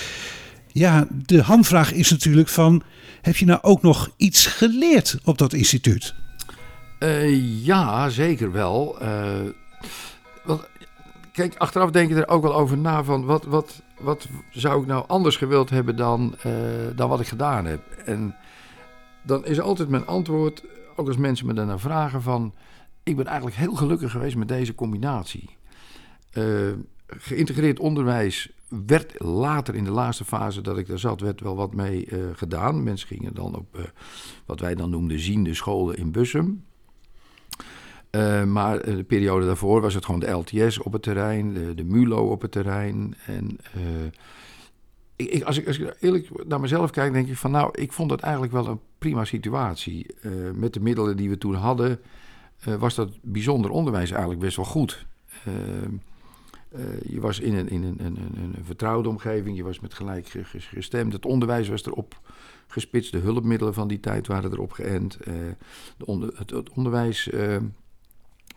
[0.67, 2.83] Ja, de hamvraag is natuurlijk van,
[3.21, 6.15] heb je nou ook nog iets geleerd op dat instituut?
[6.99, 9.01] Eh, ja, zeker wel.
[9.01, 10.59] Eh,
[11.33, 14.87] kijk, achteraf denk je er ook wel over na van wat, wat, wat zou ik
[14.87, 16.53] nou anders gewild hebben dan, eh,
[16.97, 17.91] dan wat ik gedaan heb.
[18.05, 18.37] En
[19.23, 20.65] dan is altijd mijn antwoord,
[20.97, 22.55] ook als mensen me daarna vragen van,
[23.03, 25.57] ik ben eigenlijk heel gelukkig geweest met deze combinatie.
[26.31, 26.73] Eh,
[27.07, 28.53] geïntegreerd onderwijs
[28.87, 32.19] werd later in de laatste fase dat ik daar zat, werd wel wat mee eh,
[32.35, 32.83] gedaan.
[32.83, 33.93] Mensen gingen dan op
[34.47, 36.65] wat wij dan noemden ziende scholen in Bussum.
[38.11, 41.75] Eh, maar eh, de periode daarvoor was het gewoon de LTS op het terrein, de,
[41.75, 43.15] de MULO op het terrein.
[43.27, 44.11] En eh,
[45.17, 48.11] ik, als, ik, als ik eerlijk naar mezelf kijk, denk ik van nou, ik vond
[48.11, 50.07] het eigenlijk wel een prima situatie.
[50.55, 52.01] Met de middelen die we toen hadden,
[52.79, 55.07] was dat bijzonder onderwijs eigenlijk best wel goed.
[57.03, 60.45] Je was in, een, in een, een, een, vertrouwde omgeving, je was met gelijk ge-
[60.45, 61.13] ge- gestemd.
[61.13, 62.21] Het onderwijs was erop
[62.67, 65.19] gespitst, de hulpmiddelen van die tijd waren erop geënt.
[65.97, 67.31] De het, het onderwijs,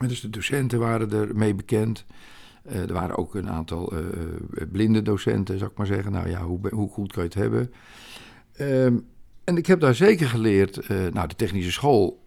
[0.07, 2.05] dus de docenten waren ermee bekend.
[2.63, 6.11] Eh, er waren ook een aantal eh, eh, blinde docenten, zou ik maar zeggen.
[6.11, 7.73] Nou ja, hoe, hoe goed kan je het hebben?
[8.53, 8.97] Ehm,
[9.43, 10.87] en ik heb daar zeker geleerd.
[10.87, 12.21] nou, de technische school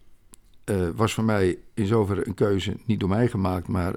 [0.94, 3.94] was voor mij in zoverre een keuze niet door mij gemaakt, maar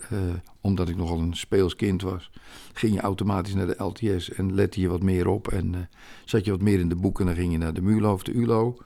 [0.61, 2.31] omdat ik nogal een speels kind was,
[2.73, 5.89] ging je automatisch naar de LTS en lette je wat meer op en
[6.25, 8.23] zat je wat meer in de boeken en dan ging je naar de MULO of
[8.23, 8.77] de ULO.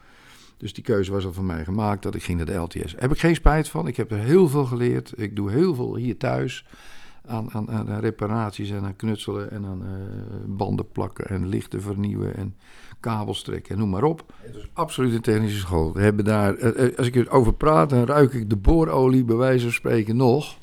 [0.63, 2.95] Dus die keuze was al van mij gemaakt dat ik ging naar de LTS.
[2.97, 3.87] Heb ik geen spijt van.
[3.87, 5.13] Ik heb er heel veel geleerd.
[5.15, 6.65] Ik doe heel veel hier thuis
[7.25, 9.89] aan, aan, aan reparaties en aan knutselen en aan eh,
[10.45, 12.55] banden plakken en lichten vernieuwen en
[12.99, 14.33] kabels trekken en noem maar op.
[14.35, 15.93] Het is absoluut een technische school.
[15.93, 19.35] We hebben daar, eh, eh, als ik erover praat, dan ruik ik de boorolie bij
[19.35, 20.57] wijze van spreken nog.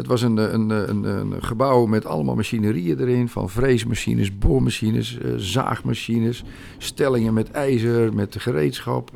[0.00, 5.30] Het was een, een, een, een, gebouw met allemaal machinerieën erin, van freesmachines, boormachines, eh,
[5.36, 6.44] zaagmachines,
[6.78, 9.10] stellingen met ijzer, met gereedschap.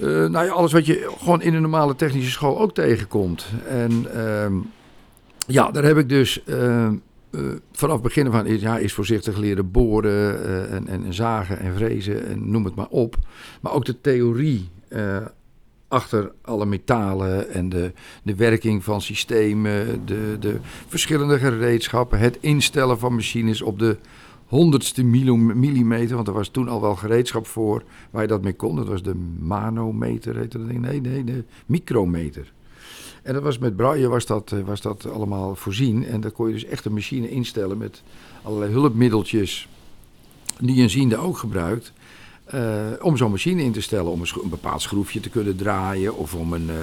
[0.00, 3.46] eh, nou ja, alles wat je gewoon in een normale technische school ook tegenkomt.
[3.68, 4.54] En ehm,
[5.46, 6.94] ja, daar heb ik dus ehm,
[7.30, 7.40] eh,
[7.72, 12.26] vanaf het begin van ja, is voorzichtig leren boren en, en, en zagen en vrezen
[12.26, 13.16] en noem het maar op.
[13.60, 14.68] Maar ook de theorie
[15.90, 22.98] achter alle metalen en de, de werking van systemen, de, de verschillende gereedschappen, het instellen
[22.98, 23.96] van machines op de
[24.46, 28.76] honderdste millimeter, want er was toen al wel gereedschap voor waar je dat mee kon.
[28.76, 30.80] Dat was de manometer, heette dat ding.
[30.80, 32.52] Nee, nee, de micrometer.
[33.22, 36.06] En dat was met braille was dat, eh, was dat allemaal voorzien.
[36.06, 38.02] En daar kon je dus echt een machine instellen met
[38.42, 39.68] allerlei hulpmiddeltjes
[40.60, 41.92] die een ziende ook gebruikt.
[42.50, 46.34] Eh, om zo'n machine in te stellen, om een, bepaald schroefje te kunnen draaien of
[46.34, 46.76] om een, eh,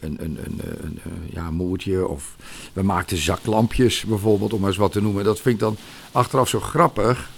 [0.00, 2.06] een, een, een, ja, moertje.
[2.06, 2.36] Of
[2.72, 5.24] we maakten zaklampjes bijvoorbeeld, om maar eens wat te noemen.
[5.24, 5.76] Dat vind ik dan
[6.12, 7.30] achteraf zo grappig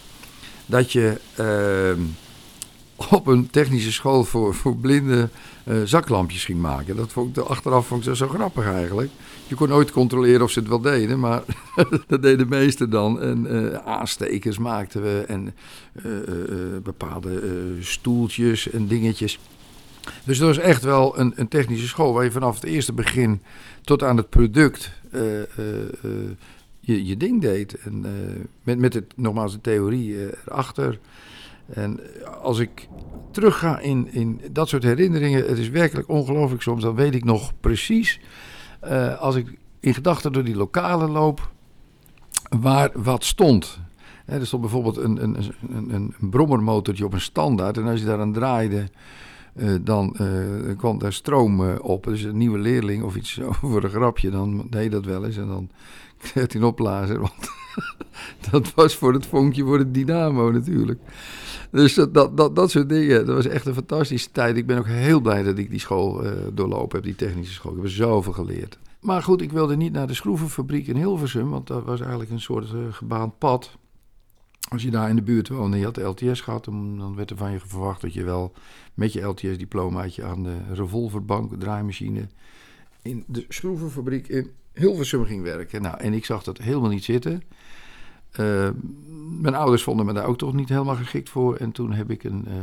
[0.66, 2.00] dat je ehm,
[3.11, 5.30] op een technische school voor, voor blinden
[5.64, 6.96] eh, zaklampjes ging maken.
[6.96, 9.11] Dat vond ik, achteraf vond ik dat zo grappig eigenlijk.
[9.51, 11.42] Je kon nooit controleren of ze het wel deden, maar
[12.07, 13.20] dat deden de meesten dan.
[13.20, 15.55] En eh, aanstekers maakten we en
[15.92, 17.42] eh, eh, bepaalde
[17.80, 19.38] stoeltjes en dingetjes.
[20.24, 23.42] Dus dat was echt wel een, een technische school waar je vanaf het eerste begin
[23.82, 24.92] tot aan het product
[26.80, 27.74] je, je ding deed.
[27.74, 28.05] En
[28.62, 30.98] met, met het, nogmaals de theorie erachter.
[31.66, 32.01] En
[32.42, 32.88] als ik
[33.30, 36.82] terugga in, in dat soort herinneringen, het is werkelijk ongelooflijk soms.
[36.82, 38.20] Dan weet ik nog precies,
[38.80, 41.50] eh, als ik in gedachten door die lokalen loop,
[42.60, 43.78] waar wat stond.
[44.24, 45.36] Er stond bijvoorbeeld een, een,
[45.70, 47.76] een, een, brommermotortje op een standaard.
[47.76, 48.88] En als je daaraan draaide,
[49.54, 52.04] eh, dan eh, kwam daar stroom op.
[52.04, 55.36] Dus een nieuwe leerling of iets voor een grapje, dan deed dat wel eens.
[55.36, 55.70] En dan
[56.18, 57.20] kreeg hij een opblazer.
[57.20, 57.50] Want
[58.50, 61.00] dat was voor het vonkje voor het dynamo natuurlijk.
[61.70, 64.56] Dus dat, dat, dat, soort dingen, dat was echt een fantastische tijd.
[64.56, 67.70] Ik ben ook heel blij dat ik die school eh, doorlopen heb, die technische school.
[67.70, 68.78] Ik heb er zoveel geleerd.
[69.00, 72.40] Maar goed, ik wilde niet naar de schroevenfabriek in Hilversum, want dat was eigenlijk een
[72.40, 73.78] soort eh, gebaand pad.
[74.68, 77.16] Als je daar in de buurt woonde en je had de LTS gehad, dan, dan
[77.16, 78.52] werd er van je verwacht dat je wel
[78.94, 82.28] met je LTS-diplomaatje aan de revolverbank, draaimachine,
[83.02, 85.82] in de schroevenfabriek in Hilversum ging werken.
[85.82, 87.42] Nou, en ik zag dat helemaal niet zitten.
[88.38, 88.68] Uh,
[89.40, 91.56] mijn ouders vonden me daar ook toch niet helemaal geschikt voor.
[91.56, 92.54] En toen heb ik een, uh,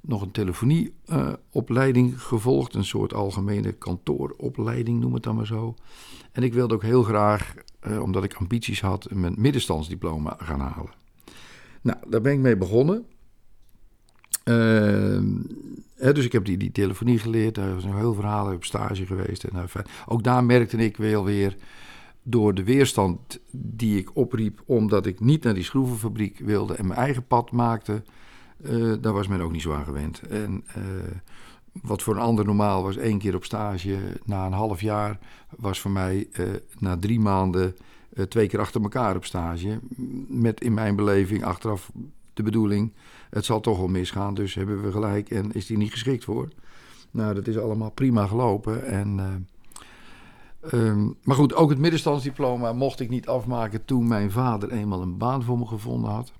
[0.00, 2.74] nog een telefonieopleiding uh, gevolgd.
[2.74, 5.74] Een soort algemene kantooropleiding, noem het dan maar zo.
[6.32, 7.54] En ik wilde ook heel graag,
[8.00, 10.92] omdat ik ambities had, mijn middenstandsdiploma gaan halen.
[11.80, 13.04] Nou, daar ben ik mee begonnen.
[15.94, 17.54] Hè, dus ik heb die, die telefonie geleerd.
[17.54, 18.46] Daar was een heel verhaal.
[18.46, 19.44] Heb stage geweest.
[19.44, 19.68] En,
[20.06, 21.56] ook daar merkte ik wel weer
[22.24, 26.98] door de weerstand die ik opriep, omdat ik niet naar die schroevenfabriek wilde en mijn
[26.98, 28.02] eigen pad maakte,
[28.60, 30.20] uh, daar was men ook niet zo aan gewend.
[30.20, 30.82] En, uh,
[31.82, 35.18] wat voor een ander normaal was één keer op stage na een half jaar,
[35.56, 36.46] was voor mij eh,
[36.78, 37.76] na drie maanden
[38.12, 39.80] eh, twee keer achter elkaar op stage.
[40.28, 41.92] Met in mijn beleving achteraf
[42.34, 42.92] de bedoeling,
[43.30, 46.48] het zal toch wel misgaan, dus hebben we gelijk en is die niet geschikt voor.
[47.10, 48.86] Nou, dat is allemaal prima gelopen.
[48.86, 49.46] En,
[50.70, 55.02] eh, ehm, maar goed, ook het middenstandsdiploma mocht ik niet afmaken toen mijn vader eenmaal
[55.02, 56.32] een baan voor me gevonden had.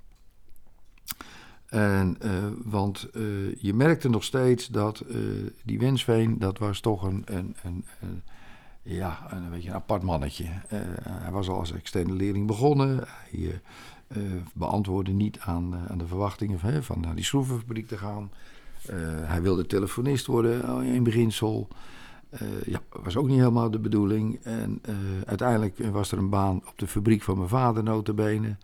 [1.75, 2.31] En, eh,
[2.65, 5.17] want eh, je merkte nog steeds dat eh,
[5.65, 7.85] die Wensveen, dat was toch een, een, een,
[8.83, 10.45] ja, een, beetje een apart mannetje.
[11.03, 13.05] Hij was al als externe leerling begonnen.
[13.07, 13.61] Hij
[14.53, 18.31] beantwoordde niet aan, aan de verwachtingen van, hè, van naar die schroevenfabriek te gaan.
[19.25, 21.69] Hij wilde telefonist worden oh, in beginsel.
[22.35, 24.41] Eh ja, was ook niet helemaal de bedoeling.
[24.43, 28.57] En eh, uiteindelijk was er een baan op de fabriek van mijn vader, notabene.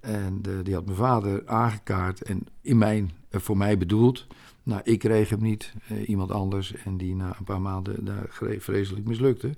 [0.00, 4.26] En eh, die had mijn vader aangekaart en in mijn, voor mij bedoeld.
[4.62, 5.72] Nou, ik kreeg hem niet,
[6.06, 6.74] iemand anders.
[6.74, 8.26] En die na een paar maanden daar
[8.58, 9.50] vreselijk mislukte.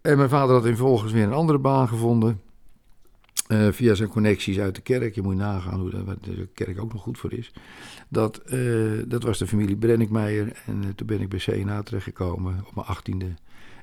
[0.00, 2.40] En mijn vader had vervolgens weer een andere baan gevonden.
[3.54, 5.14] Eh, via zijn connecties uit de kerk.
[5.14, 7.52] Je moet nagaan hoe waar de kerk ook nog goed voor is.
[8.08, 8.60] Dat, eh,
[9.06, 10.62] dat was de familie Brenninkmeijer.
[10.66, 13.24] En eh, toen ben ik bij CNA terechtgekomen op mijn achttiende.
[13.24, 13.34] En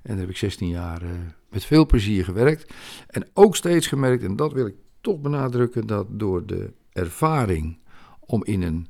[0.02, 1.02] daar heb ik 16 jaar
[1.50, 2.74] met veel plezier gewerkt.
[3.08, 7.78] En ook steeds gemerkt, en dat wil ik toch benadrukken, dat door de ervaring
[8.20, 8.88] om in een,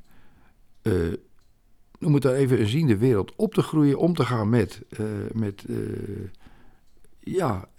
[2.00, 4.82] noem het daar even, een ziende wereld op te groeien, om te gaan met,
[5.32, 5.66] met
[7.20, 7.70] ja,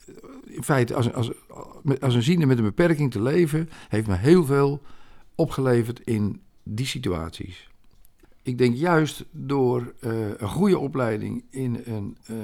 [0.55, 1.31] in feite als, als,
[2.01, 4.83] als een ziende met een beperking te leven, heeft me heel veel
[5.35, 7.71] opgeleverd in die situaties.
[8.43, 12.37] Ik denk juist door eh, een goede opleiding in een, eh,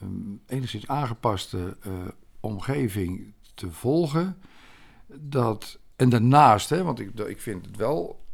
[0.00, 1.92] een enigszins aangepaste eh,
[2.40, 4.36] omgeving te volgen,
[5.14, 8.25] dat, en daarnaast, hè, want ik, ik vind het wel,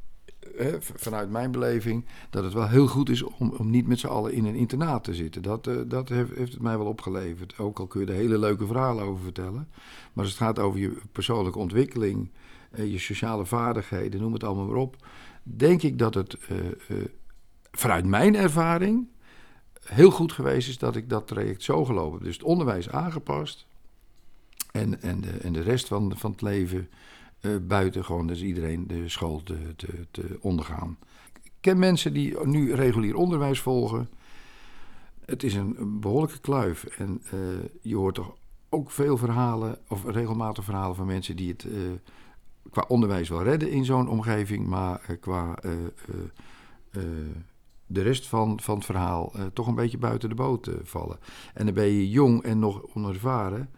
[0.79, 4.33] vanuit mijn beleving, dat het wel heel goed is om, om niet met z'n allen
[4.33, 5.43] in een internaat te zitten.
[5.43, 7.59] Dat, eh, dat heeft, heeft het mij wel opgeleverd.
[7.59, 9.69] Ook al kun je er hele leuke verhalen over vertellen.
[10.13, 12.31] Maar als het gaat over je persoonlijke ontwikkeling,
[12.71, 14.97] eh, je sociale vaardigheden, noem het allemaal maar op.
[15.43, 16.97] Denk ik dat het eh,
[17.71, 19.09] vanuit mijn ervaring
[19.85, 22.25] heel goed geweest is dat ik dat traject zo gelopen heb.
[22.25, 23.67] Dus het onderwijs aangepast.
[24.73, 26.89] En, en, de, en de rest van, van het leven
[27.43, 30.99] eh, buiten gewoon, dus iedereen de school te, te, te ondergaan.
[31.43, 34.09] Ik ken mensen die nu regulier onderwijs volgen.
[35.25, 36.85] Het is een, behoorlijke kluif.
[36.85, 37.39] En eh,
[37.81, 38.37] je hoort toch
[38.69, 41.73] ook veel verhalen, of regelmatig verhalen van mensen die het eh,
[42.71, 45.59] qua onderwijs wel redden in zo'n omgeving, maar qua
[47.87, 51.19] de rest van, van het verhaal toch een beetje buiten de boot vallen.
[51.55, 53.71] En dan ben je jong en nog onervaren.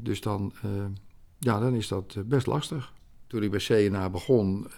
[0.00, 0.52] Dus dan,
[1.38, 2.92] ja, dan is dat eh, best lastig.
[3.26, 4.76] Toen ik bij CNA begon, eh,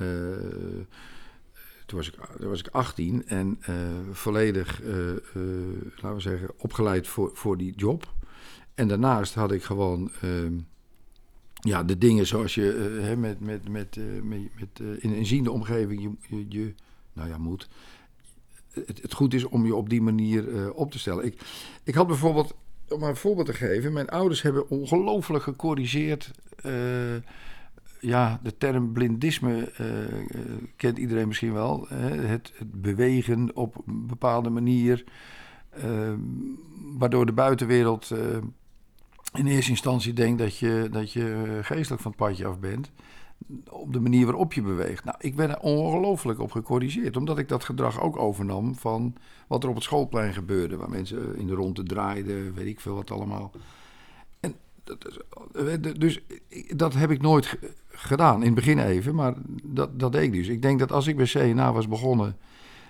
[1.87, 3.75] toen, was ik, toen was ik 18 en eh,
[4.11, 4.81] volledig,
[5.95, 8.13] laten we zeggen, opgeleid voor, voor die job.
[8.75, 10.59] En daarnaast had ik gewoon ehm,
[11.55, 16.37] ja, de dingen zoals je met, met, met, met, met, in een ziende omgeving je,
[16.37, 16.75] je, je
[17.13, 17.69] nou ja, moet.
[18.71, 21.25] Het, het goed is om je op die manier op te stellen.
[21.25, 21.41] Ik,
[21.85, 22.55] ik had bijvoorbeeld,
[22.93, 26.31] om een voorbeeld te geven, mijn ouders hebben ongelooflijk gecorrigeerd.
[26.57, 27.23] eh,
[28.01, 29.87] ja, de term blindisme eh,
[30.77, 31.87] kent iedereen misschien wel.
[31.89, 32.11] Hè?
[32.11, 35.05] Het, bewegen op een bepaalde manier,
[35.71, 36.13] eh,
[36.99, 38.11] waardoor de buitenwereld
[39.33, 42.91] in eerste instantie denkt dat je, dat je geestelijk van het padje af bent.
[43.71, 45.05] Op de manier waarop je beweegt.
[45.05, 47.17] Nou, ik ben er ongelooflijk op gecorrigeerd.
[47.17, 49.15] Omdat ik dat gedrag ook overnam van
[49.49, 50.77] wat er op het schoolplein gebeurde.
[50.77, 53.51] Waar mensen in de ronde draaiden, weet ik veel wat allemaal.
[54.41, 55.19] En dat, is-
[55.99, 56.21] dus
[56.77, 58.39] dat heb ik nooit ge- gedaan.
[58.41, 59.35] In het begin even, maar
[59.65, 60.49] dat, dat deed ik dus.
[60.49, 62.37] Ik denk dat als ik bij CNA was begonnen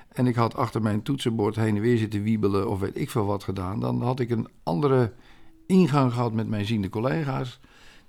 [0.08, 3.24] en ik had achter mijn toetsenbord heen en weer zitten wiebelen of weet ik veel
[3.26, 5.12] wat gedaan, dan had ik een andere
[5.66, 7.60] ingang gehad met mijn ziende collega's.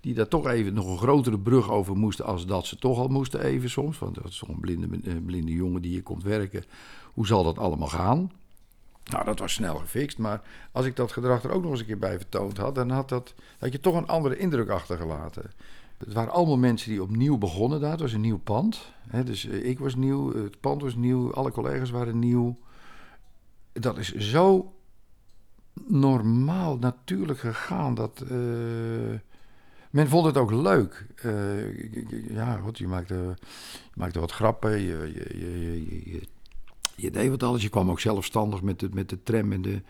[0.02, 3.08] Die daar toch even nog een grotere brug over moesten als dat ze toch al
[3.08, 3.99] moesten even soms.
[3.99, 6.64] Want dat is toch een blinde, eh, blinde jongen die hier komt werken.
[7.14, 8.32] Hoe zal dat allemaal gaan?
[9.04, 10.18] Nou, dat was snel gefixt.
[10.18, 10.41] Maar
[10.72, 13.10] als ik dat gedrag er ook nog eens een keer bij vertoond had, dan had,
[13.10, 15.52] dat, had je toch een andere indruk achtergelaten.
[15.97, 17.91] Het waren allemaal mensen die opnieuw begonnen daar.
[17.91, 18.91] Het was een nieuw pand.
[19.26, 22.58] Dus eh, ik was nieuw, het pand was nieuw, alle collega's waren nieuw.
[23.74, 24.74] Dat is zo
[25.88, 27.95] normaal, natuurlijk gegaan.
[27.95, 29.20] Dat, eh,
[29.92, 31.06] men vond het ook leuk.
[31.16, 33.36] Eh, ja, goed, je maakte,
[33.74, 34.80] je maakte wat grappen.
[34.80, 36.22] Je, je, je,
[36.96, 37.62] je, deed wat alles.
[37.62, 39.82] Je kwam ook zelfstandig met de, met de tram en de,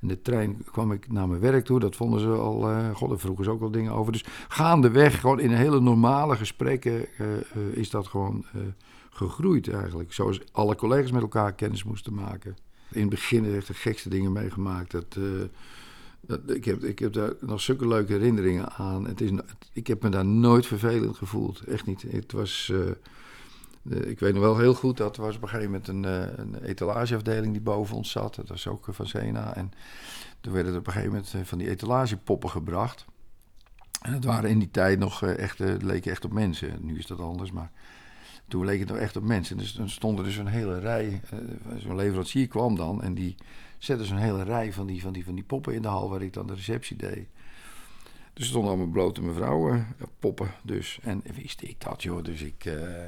[0.00, 1.80] In de trein kwam ik naar mijn werk toe.
[1.80, 2.70] Dat vonden ze al.
[2.70, 4.12] eh God, daar vroegen ze ook wel dingen over.
[4.12, 7.26] Dus gaandeweg, gewoon in hele normale gesprekken, eh,
[7.72, 8.44] is dat gewoon
[9.10, 10.12] gegroeid eigenlijk.
[10.12, 12.56] Zoals alle collega's met elkaar kennis moesten maken.
[12.90, 14.90] In het begin ik de gekste dingen meegemaakt.
[14.90, 15.16] Dat,
[16.46, 19.06] ik, heb, ik heb daar nog zulke leuke herinneringen aan.
[19.06, 19.30] Het is,
[19.72, 21.60] ik heb me daar nooit vervelend gevoeld.
[21.60, 22.02] Echt niet.
[22.02, 22.72] Het was.
[22.74, 22.90] eh,
[24.08, 26.62] ik weet nog wel heel goed, dat was op een gegeven moment een, eh, een
[26.64, 28.34] etalageafdeling die boven ons zat.
[28.34, 29.54] Dat was ook eh, van Zena.
[29.56, 29.72] En
[30.40, 33.04] toen werden er op een gegeven moment van die etalagepoppen gebracht.
[34.02, 36.78] En het waren in die tijd nog echt, eh, leken echt op mensen.
[36.80, 37.70] Nu is dat anders, maar
[38.48, 39.56] toen leek het nog echt op mensen.
[39.56, 41.20] Dus dan stond er dus een hele rij.
[41.76, 43.34] Zo'n leverancier kwam dan en die
[43.84, 46.22] zette zo'n hele rij van die, van, die, van die poppen in de hal waar
[46.22, 47.28] ik dan de receptie deed.
[48.32, 50.98] Dus er stonden allemaal blote mevrouwen, eh, poppen dus.
[51.02, 52.24] En wist ik dat, joh.
[52.24, 53.06] Dus ik, eh,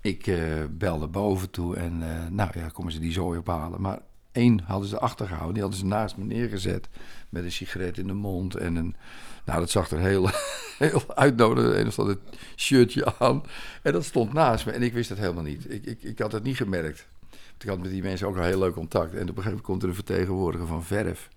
[0.00, 3.80] ik eh, belde boven toe en eh, nou ja, komen ze die zooi ophalen.
[3.80, 3.98] Maar
[4.32, 6.88] één hadden ze achtergehouden, die hadden ze naast me neergezet
[7.28, 8.96] met een sigaret in de mond en een...
[9.44, 10.30] Nou, dat zag er heel,
[10.78, 11.74] heel uitnodigend.
[11.74, 12.18] Een of ander
[12.56, 13.42] shirtje aan.
[13.82, 14.72] En dat stond naast me.
[14.72, 15.72] En ik wist het helemaal niet.
[15.72, 17.06] Ik, ik, ik had het niet gemerkt.
[17.58, 19.14] Ik had met die mensen ook al heel leuk contact.
[19.14, 21.28] En op een gegeven moment komt er een vertegenwoordiger van Verf.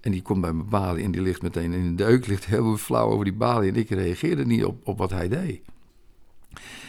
[0.00, 2.26] En die komt bij mijn balie en die ligt meteen in een deuk.
[2.26, 3.70] Ligt heel flauw over die balie.
[3.70, 5.60] En ik reageerde niet op, op wat hij deed.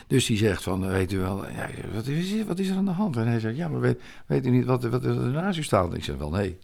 [0.08, 2.92] Dus die zegt van, weet u wel, ja, wat, is, wat is er aan de
[2.92, 3.18] hand?
[3.18, 5.90] En hij zegt, ja, maar weet, weet u niet wat, wat er naast u staat?
[5.90, 6.58] En ik zeg, wel nee.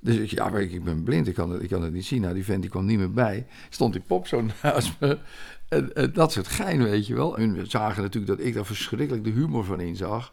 [0.00, 2.20] Dus ik, ja, maar ik, ben blind, ik kan, het, ik kan het niet zien.
[2.20, 3.46] Nou, die vent die kwam niet meer bij.
[3.68, 5.18] Stond die pop zo naast me.
[5.68, 7.38] En, dat soort gein, weet je wel.
[7.38, 10.32] En we zagen natuurlijk dat ik daar verschrikkelijk de humor van inzag.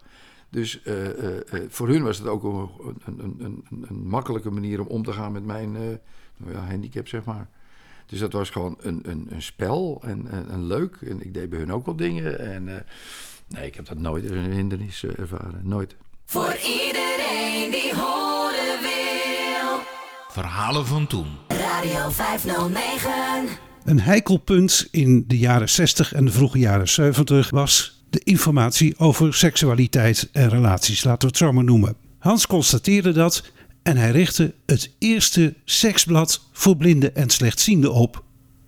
[0.50, 4.50] Dus eh, eh, eh, voor hun was het ook een, een, een, een, een makkelijke
[4.50, 5.82] manier om om te gaan met mijn eh,
[6.36, 7.48] nou ja, handicap, zeg maar.
[8.06, 10.96] Dus dat was gewoon een, een, een spel en, en, en leuk.
[11.00, 12.38] En ik deed bij hun ook wel dingen.
[12.38, 12.82] En eh,
[13.48, 15.60] nee, ik heb dat nooit als een hindernis ervaren.
[15.62, 15.96] Nooit.
[16.24, 19.78] Voor iedereen die horen wil.
[20.28, 21.26] Verhalen van toen.
[21.48, 23.48] Radio 509.
[23.84, 28.98] Een heikel punt in de jaren 60 en de vroege jaren 70 was de informatie
[28.98, 31.96] over seksualiteit en relaties, laten we het zo maar noemen.
[32.18, 33.52] Hans constateerde dat
[33.82, 38.24] en hij richtte het eerste seksblad voor blinden en slechtzienden op.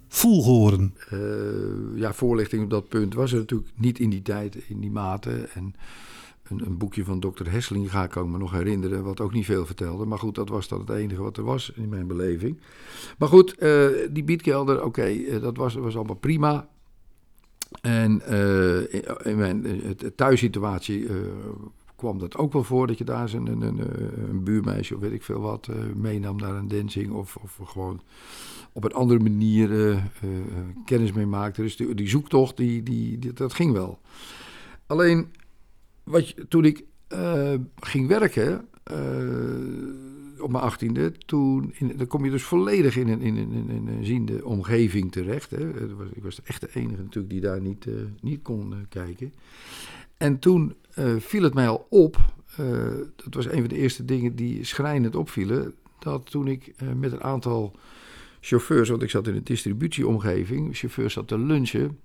[0.09, 0.95] Voelhoren.
[1.09, 1.19] Eh,
[1.95, 5.49] ja, voorlichting op dat punt was er natuurlijk niet in die tijd, in die mate.
[5.55, 5.75] En
[6.51, 9.67] een, een boekje van dokter Hesseling ga ik me nog herinneren, wat ook niet veel
[9.67, 10.05] vertelde.
[10.05, 12.61] Maar goed, dat was dan het enige wat er was in mijn beleving.
[13.19, 16.69] Maar goed, eh, die biedkelder, oké, eh, dat was, was allemaal prima.
[17.81, 18.95] En eh,
[19.27, 21.15] in- mijn eh, thuissituatie eh,
[21.97, 23.81] kwam dat ook wel voor, dat je daar een, een, een,
[24.29, 27.13] een buurmeisje of weet ik veel wat meenam naar een dancing.
[27.13, 28.01] Of, of gewoon
[28.73, 29.71] op een andere manier
[30.85, 31.63] kennis mee maakte.
[31.63, 33.99] Dus die, zoektocht, die, die, die- dat ging wel.
[34.87, 35.29] Alleen,
[36.05, 36.85] wat toen ik
[37.81, 38.69] ging werken
[40.43, 44.05] op mijn achttiende, toen dan kom je dus volledig in een, in een, in een,
[44.05, 45.51] ziende omgeving terecht.
[45.51, 45.95] Hè.
[45.97, 49.33] Was, ik was echt de enige natuurlijk die daar niet, eh, niet kon eh, kijken.
[50.17, 52.17] En toen eh, viel het mij al op,
[52.57, 52.67] eh,
[53.17, 57.13] dat was een van de eerste dingen die schrijnend opvielen, dat toen ik eh, met
[57.13, 57.77] een aantal
[58.41, 61.99] chauffeurs, want ik zat in een distributieomgeving, chauffeurs zat te lunchen.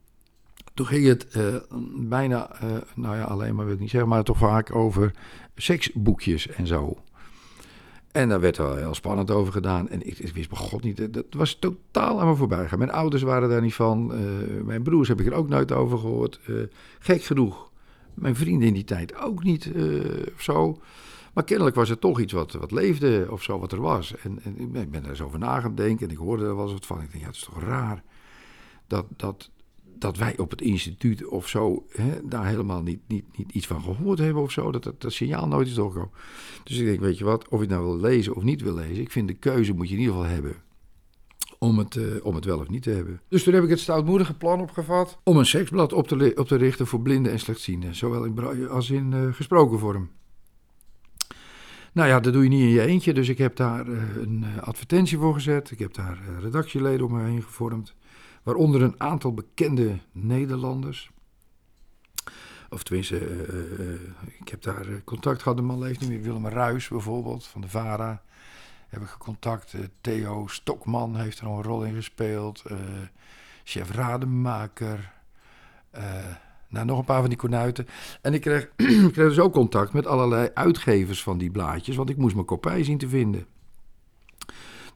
[0.74, 1.56] Toen ging het eh,
[1.96, 5.12] bijna, eh, nou ja, alleen maar wil ik niet zeggen, maar toch vaak over
[5.56, 6.98] seksboekjes en zo.
[8.16, 9.90] En daar werd wel heel spannend over gedaan.
[9.90, 12.78] En ik, wist bij god niet, dat was totaal aan me voorbij gegaan.
[12.80, 14.14] Mijn ouders waren daar niet van.
[14.14, 14.20] eh,
[14.64, 16.40] mijn broers heb ik er ook nooit over gehoord.
[16.48, 16.56] Eh,
[17.00, 17.72] gek genoeg.
[18.14, 19.84] Mijn vrienden in die tijd ook niet eh,
[20.36, 20.80] of zo.
[21.34, 24.16] Maar kennelijk was het toch iets wat, wat leefde of zo, wat er was.
[24.24, 26.46] En, en ik ben- ik ben er eens over na gaan denken en ik hoorde
[26.46, 27.02] er wel eens wat van.
[27.02, 28.04] Ik denk, ja, het is toch raar
[28.88, 29.50] dat, dat,
[30.00, 33.82] dat wij op het instituut of zo hè, daar helemaal niet, niet, niet iets van
[33.82, 34.72] gehoord hebben of zo.
[34.72, 36.12] Dat dat, dat signaal nooit is doorgekomen.
[36.64, 39.02] Dus ik denk, weet je wat, of je nou wil lezen of niet wil lezen.
[39.02, 40.56] Ik vind de keuze moet je in ieder geval hebben.
[41.60, 43.22] Om het, eh, om het wel of niet te hebben.
[43.28, 45.20] Dus toen heb ik het stoutmoedige plan opgevat.
[45.24, 47.96] om een seksblad op te, op te richten voor blinden en slechtzienden.
[47.96, 50.10] Zowel in braille als in eh, gesproken vorm.
[51.94, 53.14] Nou ja, dat doe je niet in je eentje.
[53.14, 55.72] Dus ik heb daar eh, een advertentie voor gezet.
[55.72, 57.96] Ik heb daar redactieleden om me heen gevormd.
[58.46, 61.12] Waaronder een aantal bekende Nederlanders.
[62.70, 64.00] Of tenminste, eh, eh, eh,
[64.40, 65.58] ik heb daar contact gehad.
[65.58, 66.22] De man niet meer.
[66.22, 68.22] Willem Ruis bijvoorbeeld, van de VARA.
[68.88, 69.76] Heb ik contact.
[70.02, 72.64] Theo Stokman heeft er een rol in gespeeld.
[73.64, 75.14] Chef Rademaker.
[76.70, 77.88] Nou, nog een paar van die konuiten.
[78.22, 81.96] En ik kreeg, ik kreeg dus ook contact met allerlei uitgevers van die blaadjes.
[81.96, 83.46] Want ik moest mijn kopij zien te vinden.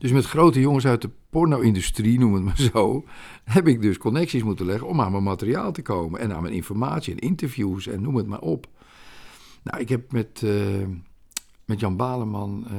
[0.00, 3.04] Dus met grote jongens uit de porno-industrie, noem het maar zo,
[3.44, 6.20] heb ik dus connecties moeten leggen om aan mijn materiaal te komen.
[6.20, 8.66] En aan mijn informatie en interviews en noem het maar op.
[9.62, 10.86] Nou, ik heb met, eh,
[11.64, 12.72] met Jan Baleman, eh,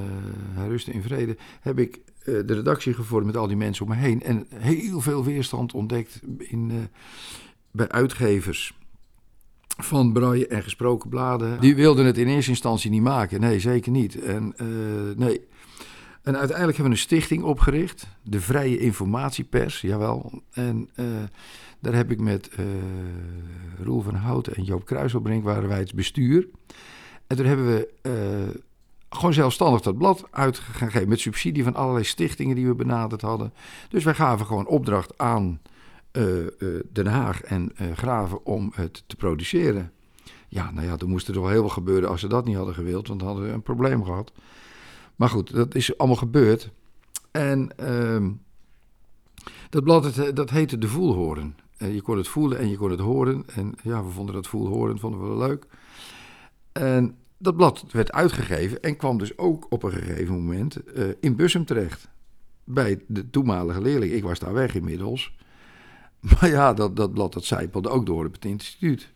[0.53, 3.91] hij rustte in vrede, heb ik eh, de redactie gevormd met al die mensen om
[3.91, 4.22] me heen.
[4.22, 6.78] En heel veel weerstand ontdekt in, eh,
[7.72, 8.74] bij uitgevers
[9.78, 11.59] van braille en gesproken bladen.
[11.59, 13.39] Die wilden het in eerste instantie niet maken.
[13.39, 14.22] Nee, zeker niet.
[14.22, 14.67] En, eh,
[15.15, 15.41] nee.
[16.22, 18.07] En uiteindelijk hebben we een stichting opgericht.
[18.24, 20.41] De Vrije Informatiepers, jawel.
[20.51, 21.05] En eh,
[21.80, 22.65] daar heb ik met eh
[23.84, 26.47] Roel van Houten en Joop Kruiselbrink waren wij het bestuur.
[27.28, 28.61] En toen hebben we eh,
[29.09, 33.53] gewoon zelfstandig dat blad uitgegeven met subsidie van allerlei stichtingen die we benaderd hadden.
[33.89, 35.61] Dus wij gaven gewoon opdracht aan
[36.91, 39.91] Den Haag en Graven om het te produceren.
[40.47, 42.74] Ja, nou ja, er moest er toch heel veel gebeuren als ze dat niet hadden
[42.74, 44.32] gewild, want dan hadden we een probleem gehad.
[45.22, 46.72] Maar goed, dat is allemaal gebeurd.
[47.32, 48.32] En ehm,
[49.69, 51.55] dat blad, dat heette De Voelhoorn.
[51.78, 53.43] Eh, je kon het voelen en je kon het horen.
[53.55, 55.65] En ja, we vonden dat voelhoren vonden we wel leuk.
[56.72, 61.36] En dat blad werd uitgegeven en kwam dus ook op een gegeven moment eh, in
[61.36, 62.09] Bussum terecht.
[62.63, 64.11] Bij de toenmalige leerling.
[64.11, 65.36] Ik was daar weg inmiddels.
[66.39, 69.13] Maar ja, dat, dat blad dat zijpelde ook door het instituut.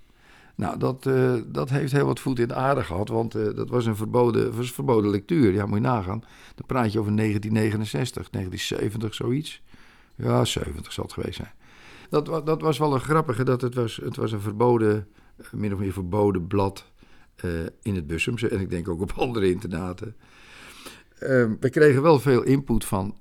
[0.56, 3.70] Nou, dat, eh, dat heeft heel wat voet in de aarde gehad, want eh, dat
[3.70, 5.54] was een verboden, was verboden lectuur.
[5.54, 6.24] Ja, moet je nagaan.
[6.56, 9.62] Dan praat je over 1969, 1970, zoiets.
[10.16, 11.54] Ja, 70 zal het geweest zijn.
[12.10, 15.74] Dat, dat was wel een grappige, dat het was, het was een verboden, eh, min
[15.74, 16.94] of meer verboden blad
[17.82, 18.50] in het Bussumse.
[18.50, 20.16] En ik denk ook op andere internaten.
[21.20, 23.16] Ehm, we kregen wel veel input van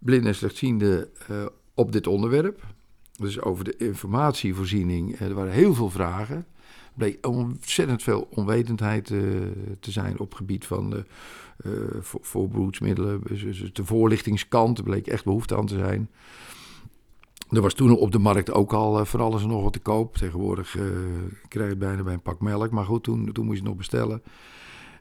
[0.00, 2.66] blinden en slechtzienden eh, op dit onderwerp.
[3.20, 5.14] Dus over de informatievoorziening.
[5.14, 6.36] eh, er waren heel veel vragen.
[6.36, 6.44] Er
[6.94, 9.18] bleek ontzettend veel onwetendheid eh,
[9.80, 11.04] te zijn op gebied van de
[11.56, 13.20] eh, voorbroedsmiddelen.
[13.26, 16.10] Dus, dus de voorlichtingskant, er bleek echt behoefte aan te zijn.
[17.50, 20.16] Er was toen op de markt ook al voor alles en nog wat te koop.
[20.16, 20.76] Tegenwoordig
[21.48, 22.70] krijg je bijna bij een pak melk.
[22.70, 24.22] Maar goed, toen, toen moest je nog bestellen.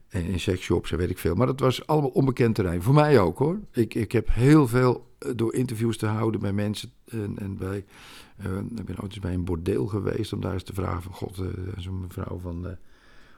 [0.09, 1.35] En in seksshops en weet ik veel.
[1.35, 2.81] Maar dat was allemaal onbekend terrein.
[2.81, 3.59] Voor mij ook hoor.
[3.71, 6.91] Ik, ik heb heel veel eh, door interviews te houden bij mensen.
[7.05, 7.85] En, en bij,
[8.37, 10.33] eh, ik ben ooit eens bij een bordeel geweest.
[10.33, 11.45] Om daar eens te vragen van god, eh,
[11.77, 12.77] zo'n mevrouw van...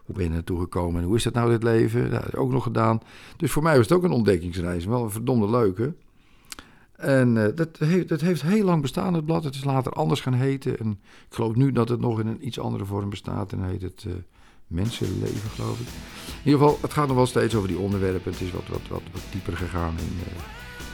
[0.05, 2.11] hoe ben je naartoe gekomen en hoe is dat nou dit leven?
[2.11, 2.99] Dat heb ik ook nog gedaan.
[3.37, 4.85] Dus voor mij was het ook een ontdekkingsreis.
[4.85, 5.93] Wel een verdomde leuke.
[6.95, 9.43] En dat, heeft, dat heeft heel lang bestaan, het blad.
[9.43, 10.79] Het is later anders gaan heten.
[10.79, 10.91] En
[11.29, 13.51] ik geloof nu dat het nog in een iets andere vorm bestaat.
[13.51, 14.05] En heet het
[14.71, 15.87] Mensenleven, geloof ik.
[16.27, 18.31] In ieder geval, het gaat nog wel steeds over die onderwerpen.
[18.31, 20.33] Het is wat, wat, wat, wat dieper gegaan in, eh,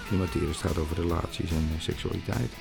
[0.09, 0.47] in de materie.
[0.47, 2.51] Het gaat over relaties en eh, seksualiteit.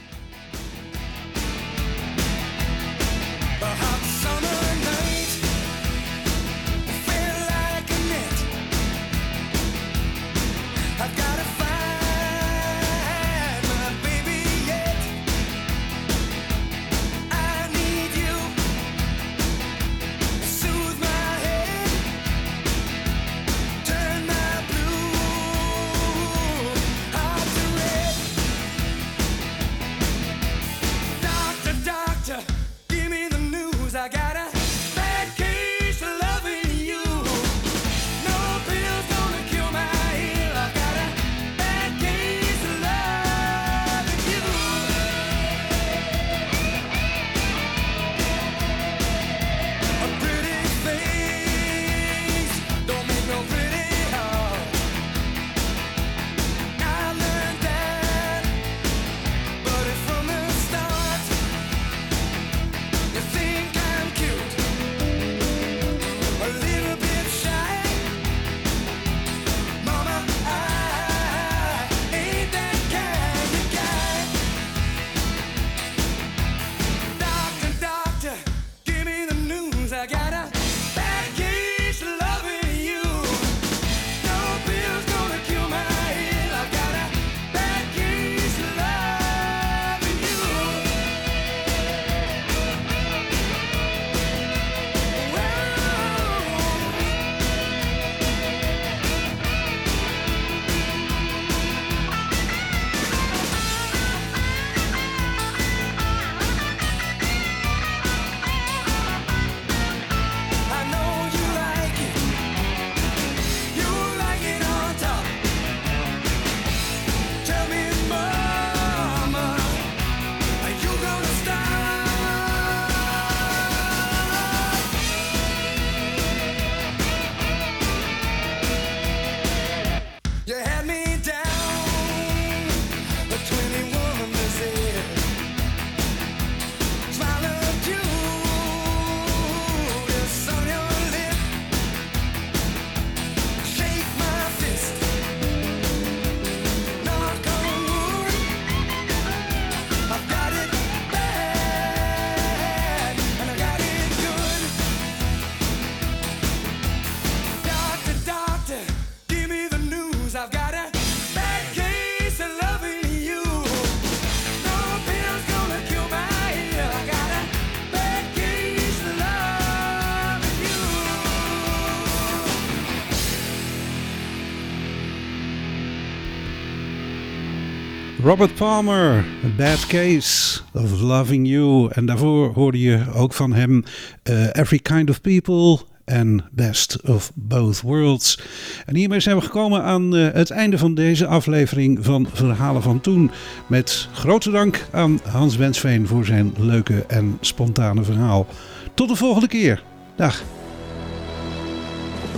[178.27, 181.91] Robert Palmer, A Bad Case of Loving You.
[181.93, 183.85] En daarvoor hoorde je ook van hem
[184.31, 188.41] uh, Every Kind of People en Best of Both Worlds.
[188.87, 193.01] En hiermee zijn we gekomen aan uh, het einde van deze aflevering van Verhalen van
[193.01, 193.31] Toen.
[193.67, 198.47] Met grote dank aan Hans Wensveen voor zijn leuke en spontane verhaal.
[198.95, 199.83] Tot de volgende keer.
[200.17, 200.43] Dag.